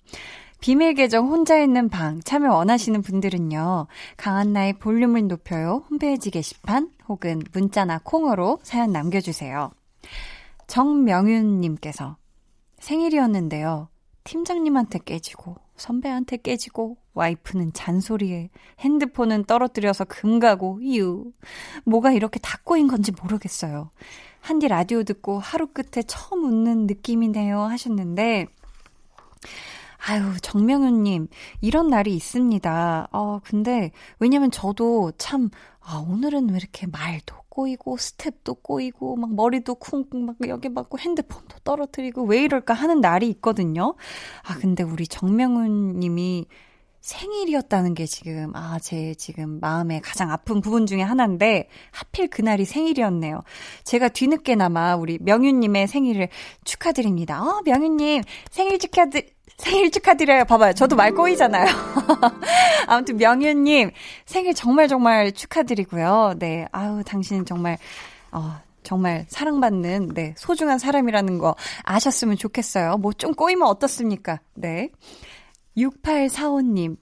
[0.61, 3.87] 비밀 계정 혼자 있는 방 참여 원하시는 분들은요.
[4.17, 9.71] 강한나의 볼륨을 높여요 홈페이지 게시판 혹은 문자나 콩으로 사연 남겨주세요.
[10.67, 12.17] 정명윤님께서
[12.79, 13.89] 생일이었는데요.
[14.25, 18.51] 팀장님한테 깨지고 선배한테 깨지고 와이프는 잔소리에
[18.81, 21.33] 핸드폰은 떨어뜨려서 금 가고 이유
[21.85, 23.91] 뭐가 이렇게 다 꼬인 건지 모르겠어요.
[24.41, 28.47] 한디 라디오 듣고 하루 끝에 처음 웃는 느낌이네요 하셨는데
[30.09, 31.27] 아유, 정명윤님,
[31.61, 33.09] 이런 날이 있습니다.
[33.11, 33.91] 어, 근데,
[34.21, 35.51] 왜냐면 저도 참,
[35.81, 41.59] 아, 오늘은 왜 이렇게 말도 꼬이고, 스텝도 꼬이고, 막 머리도 쿵쿵 막 여기 맞고, 핸드폰도
[41.65, 43.97] 떨어뜨리고, 왜 이럴까 하는 날이 있거든요.
[44.45, 46.47] 아, 근데 우리 정명윤님이
[47.01, 53.43] 생일이었다는 게 지금, 아, 제 지금 마음에 가장 아픈 부분 중에 하나인데, 하필 그날이 생일이었네요.
[53.83, 56.29] 제가 뒤늦게나마 우리 명윤님의 생일을
[56.65, 57.43] 축하드립니다.
[57.43, 60.45] 어, 명윤님, 생일 축하드, 생일 축하드려요.
[60.45, 60.73] 봐봐요.
[60.75, 61.67] 저도 말 꼬이잖아요.
[62.87, 63.91] 아무튼 명윤님
[64.27, 66.35] 생일 정말 정말 축하드리고요.
[66.39, 67.79] 네, 아우 당신은 정말
[68.33, 71.55] 어 정말 사랑받는 네 소중한 사람이라는 거
[71.85, 72.99] 아셨으면 좋겠어요.
[72.99, 74.41] 뭐 좀 꼬이면 어떻습니까?
[74.55, 74.91] 네.
[75.77, 76.97] 6845님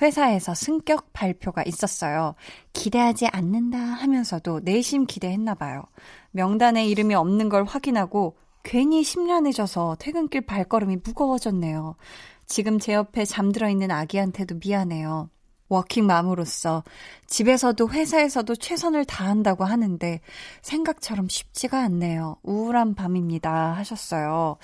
[0.00, 2.34] 회사에서 승격 발표가 있었어요.
[2.72, 5.82] 기대하지 않는다 하면서도 내심 기대했나 봐요.
[6.30, 8.36] 명단에 이름이 없는 걸 확인하고
[8.68, 11.96] 괜히 심란해져서 퇴근길 발걸음이 무거워졌네요.
[12.44, 15.30] 지금 제 옆에 잠들어 있는 아기한테도 미안해요.
[15.70, 16.84] 워킹맘으로서
[17.26, 20.20] 집에서도 회사에서도 최선을 다한다고 하는데
[20.60, 22.36] 생각처럼 쉽지가 않네요.
[22.42, 23.72] 우울한 밤입니다.
[23.72, 24.58] 하셨어요.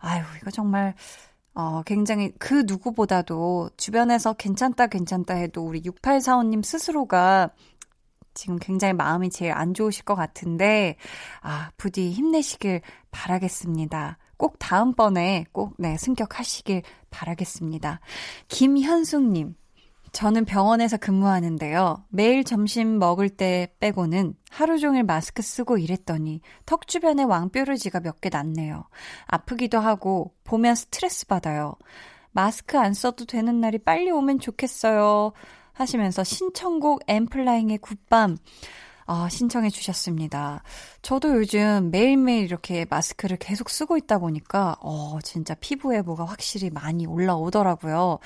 [0.00, 0.94] 아유, 이거 정말
[1.54, 7.52] 어, 굉장히 그 누구보다도 주변에서 괜찮다, 괜찮다 해도 우리 6845님 스스로가
[8.36, 10.94] 지금 굉장히 마음이 제일 안 좋으실 것 같은데,
[11.40, 14.18] 아, 부디 힘내시길 바라겠습니다.
[14.36, 17.98] 꼭 다음번에 꼭, 네, 승격하시길 바라겠습니다.
[18.46, 19.56] 김현숙님.
[20.12, 22.04] 저는 병원에서 근무하는데요.
[22.08, 28.30] 매일 점심 먹을 때 빼고는 하루 종일 마스크 쓰고 일했더니 턱 주변에 왕뾰루지가 몇 개
[28.30, 28.84] 났네요.
[29.26, 31.74] 아프기도 하고 보면 스트레스 받아요.
[32.32, 35.32] 마스크 안 써도 되는 날이 빨리 오면 좋겠어요.
[35.76, 38.36] 하시면서 신청곡 엠플라잉의 굿밤
[39.08, 40.64] 아, 신청해 주셨습니다.
[41.00, 47.06] 저도 요즘 매일매일 이렇게 마스크를 계속 쓰고 있다 보니까, 어, 진짜 피부에 뭐가 확실히 많이
[47.06, 48.18] 올라오더라고요.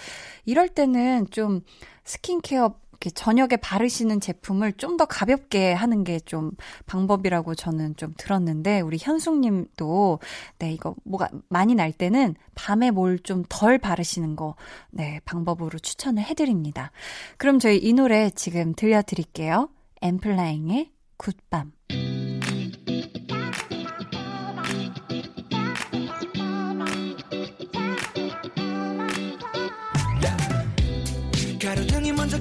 [0.47, 1.60] 이럴 때는 좀
[2.05, 6.51] 스킨케어 이렇게 저녁에 바르시는 제품을 좀 더 가볍게 하는 게 좀
[6.86, 10.18] 방법이라고 저는 좀 들었는데 우리 현숙님도
[10.59, 14.55] 네 이거 뭐가 많이 날 때는 밤에 뭘 좀 덜 바르시는 거
[14.90, 16.90] 네 방법으로 추천을 해드립니다.
[17.39, 19.70] 그럼 저희 이 노래 지금 들려드릴게요.
[20.02, 21.72] 엠플라잉의 굿밤.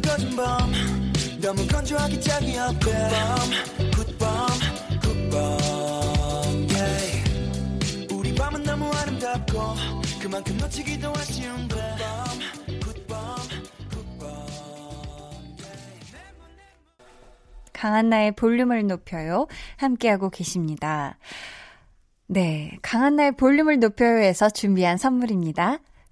[0.10, 0.72] 꺼진 밤
[1.40, 2.92] 너무 건조하기 짝이 없대
[3.96, 4.48] 굿밤
[5.04, 8.14] 굿밤 굿밤 yeah.
[8.16, 9.60] 우리 밤은 너무 아름답고
[10.20, 13.36] 그만큼 놓치기도 아쉬운 굿밤
[17.72, 19.48] 강한나의 볼륨을 높여요.
[19.78, 21.20] 함께하고 계십니다.
[22.26, 22.78] 네.
[22.82, 25.80] 강한나의 볼륨을 높여요에서 준비한 선물입니다.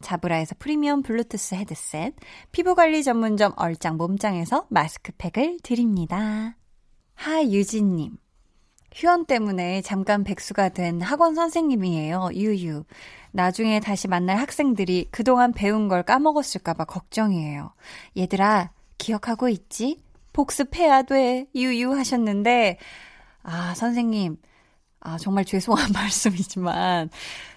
[0.00, 2.14] 자브라에서 프리미엄 블루투스 헤드셋,
[2.52, 6.56] 피부관리 전문점 얼짱 몸짱에서 마스크팩을 드립니다.
[7.14, 8.18] 하유진님.
[8.94, 12.30] 휴원 때문에 잠깐 백수가 된 학원 선생님이에요.
[12.32, 12.84] 유유.
[13.32, 17.74] 나중에 다시 만날 학생들이 그동안 배운 걸 까먹었을까봐 걱정이에요.
[18.16, 20.02] 얘들아, 기억하고 있지?
[20.32, 21.46] 복습해야 돼.
[21.54, 22.78] 유유 하셨는데,
[23.42, 24.38] 아, 선생님.
[25.06, 27.10] 아, 정말 죄송한 말씀이지만,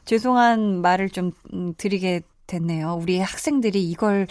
[0.05, 2.99] 죄송한 말을 좀 음, 드리게 됐네요.
[3.01, 4.27] 우리 학생들이 이걸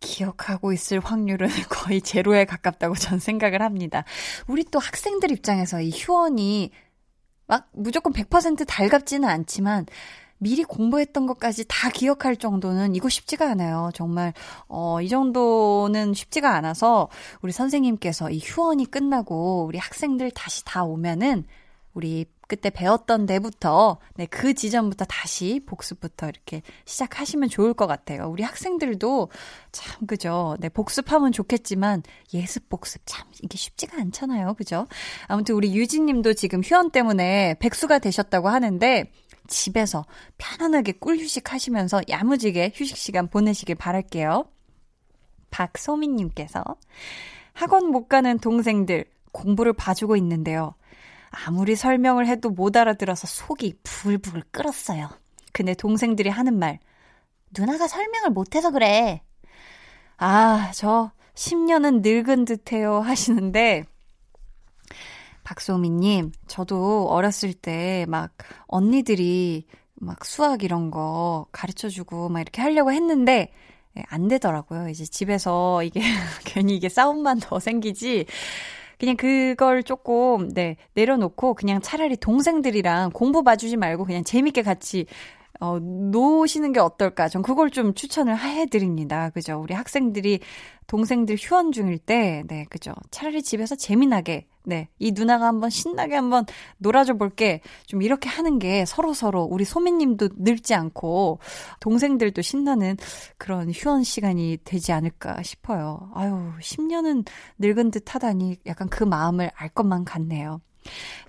[0.00, 4.04] 기억하고 있을 확률은 거의 제로에 가깝다고 전 생각을 합니다.
[4.46, 6.70] 우리 또 학생들 입장에서 이 휴원이
[7.46, 9.86] 막 무조건 100% 달갑지는 않지만
[10.36, 13.90] 미리 공부했던 것까지 다 기억할 정도는 이거 쉽지가 않아요.
[13.94, 14.34] 정말
[14.68, 17.08] 어, 이 정도는 쉽지가 않아서
[17.40, 21.46] 우리 선생님께서 이 휴원이 끝나고 우리 학생들 다시 다 오면은
[21.94, 28.28] 우리 그때 배웠던 데부터, 네, 그 지점부터 다시 복습부터 이렇게 시작하시면 좋을 것 같아요.
[28.28, 29.30] 우리 학생들도
[29.72, 30.56] 참, 그죠.
[30.60, 32.02] 네, 복습하면 좋겠지만,
[32.32, 34.54] 예습 복습 참, 이게 쉽지가 않잖아요.
[34.54, 34.86] 그죠?
[35.26, 39.10] 아무튼 우리 유진 님도 지금 휴원 때문에 백수가 되셨다고 하는데,
[39.46, 40.04] 집에서
[40.38, 44.46] 편안하게 꿀 휴식 하시면서 야무지게 휴식 시간 보내시길 바랄게요.
[45.50, 46.64] 박소민 님께서
[47.52, 50.74] 학원 못 가는 동생들 공부를 봐주고 있는데요.
[51.46, 55.10] 아무리 설명을 해도 못 알아들어서 속이 불불 끓었어요.
[55.52, 56.78] 근데 동생들이 하는 말,
[57.56, 59.22] 누나가 설명을 못해서 그래.
[60.16, 63.84] 아, 저 10년은 늙은 듯해요 하시는데,
[65.44, 68.32] 박소미님, 저도 어렸을 때 막
[68.66, 73.52] 언니들이 막 수학 이런 거 가르쳐 주고 막 이렇게 하려고 했는데,
[73.98, 74.88] 예, 안 되더라고요.
[74.88, 76.00] 이제 집에서 이게
[76.44, 78.26] 괜히 이게 싸움만 더 생기지.
[79.04, 85.06] 그냥 그걸 조금, 네, 내려놓고 그냥 차라리 동생들이랑 공부 봐주지 말고 그냥 재밌게 같이
[85.60, 87.28] 어, 노시는 게 어떨까?
[87.28, 89.30] 전 그걸 좀 추천을 해드립니다.
[89.30, 89.60] 그죠?
[89.60, 90.40] 우리 학생들이
[90.86, 92.92] 동생들 휴원 중일 때, 네, 그죠?
[93.10, 96.44] 차라리 집에서 재미나게, 네, 이 누나가 한번 신나게 한번
[96.78, 97.60] 놀아줘 볼게.
[97.86, 101.38] 좀 이렇게 하는 게 서로서로 우리 소민님도 늙지 않고
[101.80, 102.96] 동생들도 신나는
[103.38, 106.10] 그런 휴원 시간이 되지 않을까 싶어요.
[106.14, 107.26] 아유, 10년은
[107.58, 110.60] 늙은 듯 하다니 약간 그 마음을 알 것만 같네요.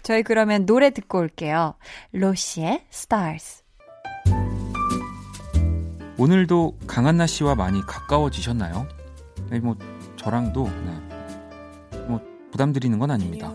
[0.03, 1.75] 저희 그러면 노래 듣고 올게요.
[2.11, 3.64] 로시의 Stars.
[6.17, 8.87] 오늘도 강한나 씨와 많이 가까워지셨나요?
[9.49, 9.75] 네, 뭐
[10.15, 11.97] 저랑도 네.
[12.07, 12.21] 뭐
[12.51, 13.53] 부담 드리는 건 아닙니다.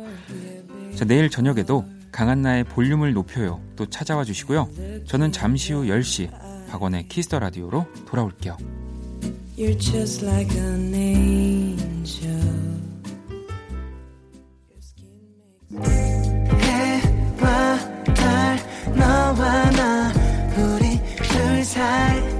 [0.94, 3.60] 자, 내일 저녁에도 강한나의 볼륨을 높여요.
[3.76, 4.68] 또 찾아와 주시고요.
[5.06, 6.30] 저는 잠시 후 10시
[6.68, 8.56] 박원의 Kiss the Radio로 돌아올게요.
[18.94, 20.12] 너와 나
[20.56, 22.39] 우리 둘 사이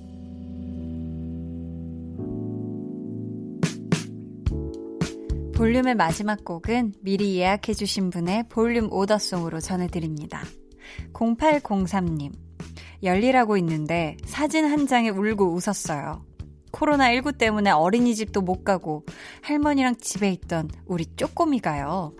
[5.61, 10.41] 볼륨의 마지막 곡은 미리 예약해주신 분의 볼륨 오더송으로 전해드립니다.
[11.13, 12.31] 0803님.
[13.03, 16.25] 열일하고 있는데 사진 한 장에 울고 웃었어요.
[16.71, 19.05] 코로나19 때문에 어린이집도 못 가고
[19.43, 22.13] 할머니랑 집에 있던 우리 쪼꼬미가요.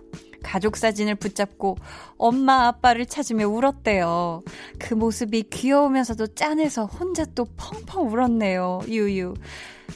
[0.44, 1.78] 가족 사진을 붙잡고
[2.18, 4.44] 엄마 아빠를 찾으며 울었대요.
[4.78, 8.82] 그 모습이 귀여우면서도 짠해서 혼자 또 펑펑 울었네요.
[8.86, 9.34] 유유.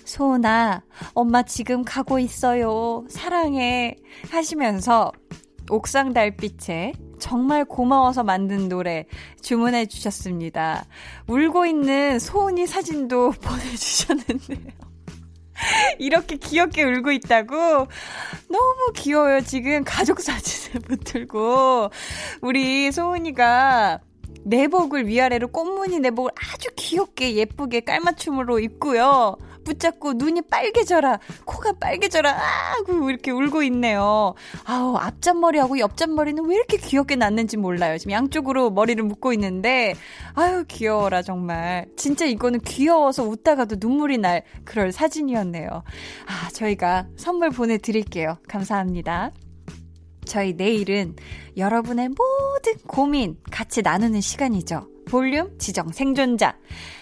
[0.04, 0.82] 소은아,
[1.14, 3.04] 엄마 지금 가고 있어요.
[3.08, 3.96] 사랑해.
[4.30, 5.12] 하시면서
[5.70, 9.06] 옥상 달빛에 정말 고마워서 만든 노래
[9.42, 10.84] 주문해 주셨습니다.
[11.28, 14.86] 울고 있는 소은이 사진도 보내주셨는데요.
[15.98, 17.56] 이렇게 귀엽게 울고 있다고?
[18.48, 19.40] 너무 귀여워요.
[19.40, 21.90] 지금 가족 사진을 붙들고.
[22.42, 24.00] 우리 소은이가
[24.44, 29.36] 내복을 위아래로 꽃무늬 내복을 아주 귀엽게 예쁘게 깔맞춤으로 입고요.
[29.66, 34.34] 붙잡고 눈이 빨개져라, 코가 빨개져라, 아, 고 이렇게 울고 있네요.
[34.64, 37.98] 아우, 앞잔머리하고 옆잔머리는 왜 이렇게 귀엽게 났는지 몰라요.
[37.98, 39.94] 지금 양쪽으로 머리를 묶고 있는데,
[40.34, 41.86] 아유, 귀여워라, 정말.
[41.96, 45.68] 진짜 이거는 귀여워서 웃다가도 눈물이 날 그럴 사진이었네요.
[45.68, 48.38] 아, 저희가 선물 보내드릴게요.
[48.48, 49.32] 감사합니다.
[50.24, 51.14] 저희 내일은
[51.56, 54.88] 여러분의 모든 고민 같이 나누는 시간이죠.
[55.08, 56.56] 볼륨 지정 생존자.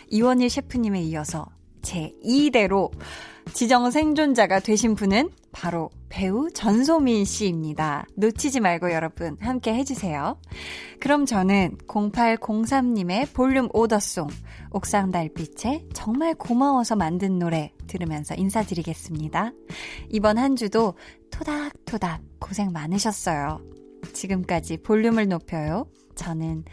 [0.09, 1.47] 이원일 셰프님에 이어서
[1.85, 2.90] 제 2대로
[3.52, 8.06] 지정 생존자가 되신 분은 바로 배우 전소민 씨입니다.
[8.16, 10.40] 놓치지 말고 여러분 함께 해주세요.
[10.98, 14.28] 그럼 저는 0803님의 볼륨 오더송,
[14.70, 19.52] 옥상 달빛에 정말 고마워서 만든 노래 들으면서 인사드리겠습니다.
[20.11, 20.94] 이번 한 주도
[21.31, 23.61] 토닥토닥 고생 많으셨어요.
[24.12, 25.86] 지금까지 볼륨을 높여요.
[26.16, 26.65] 저는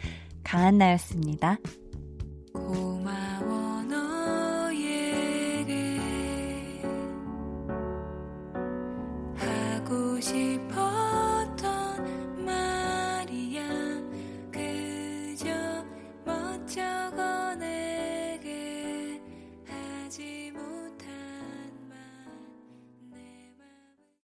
[0.42, 1.58] 강한나였습니다.
[2.52, 3.61] 고마워
[10.22, 11.01] 멋쩍어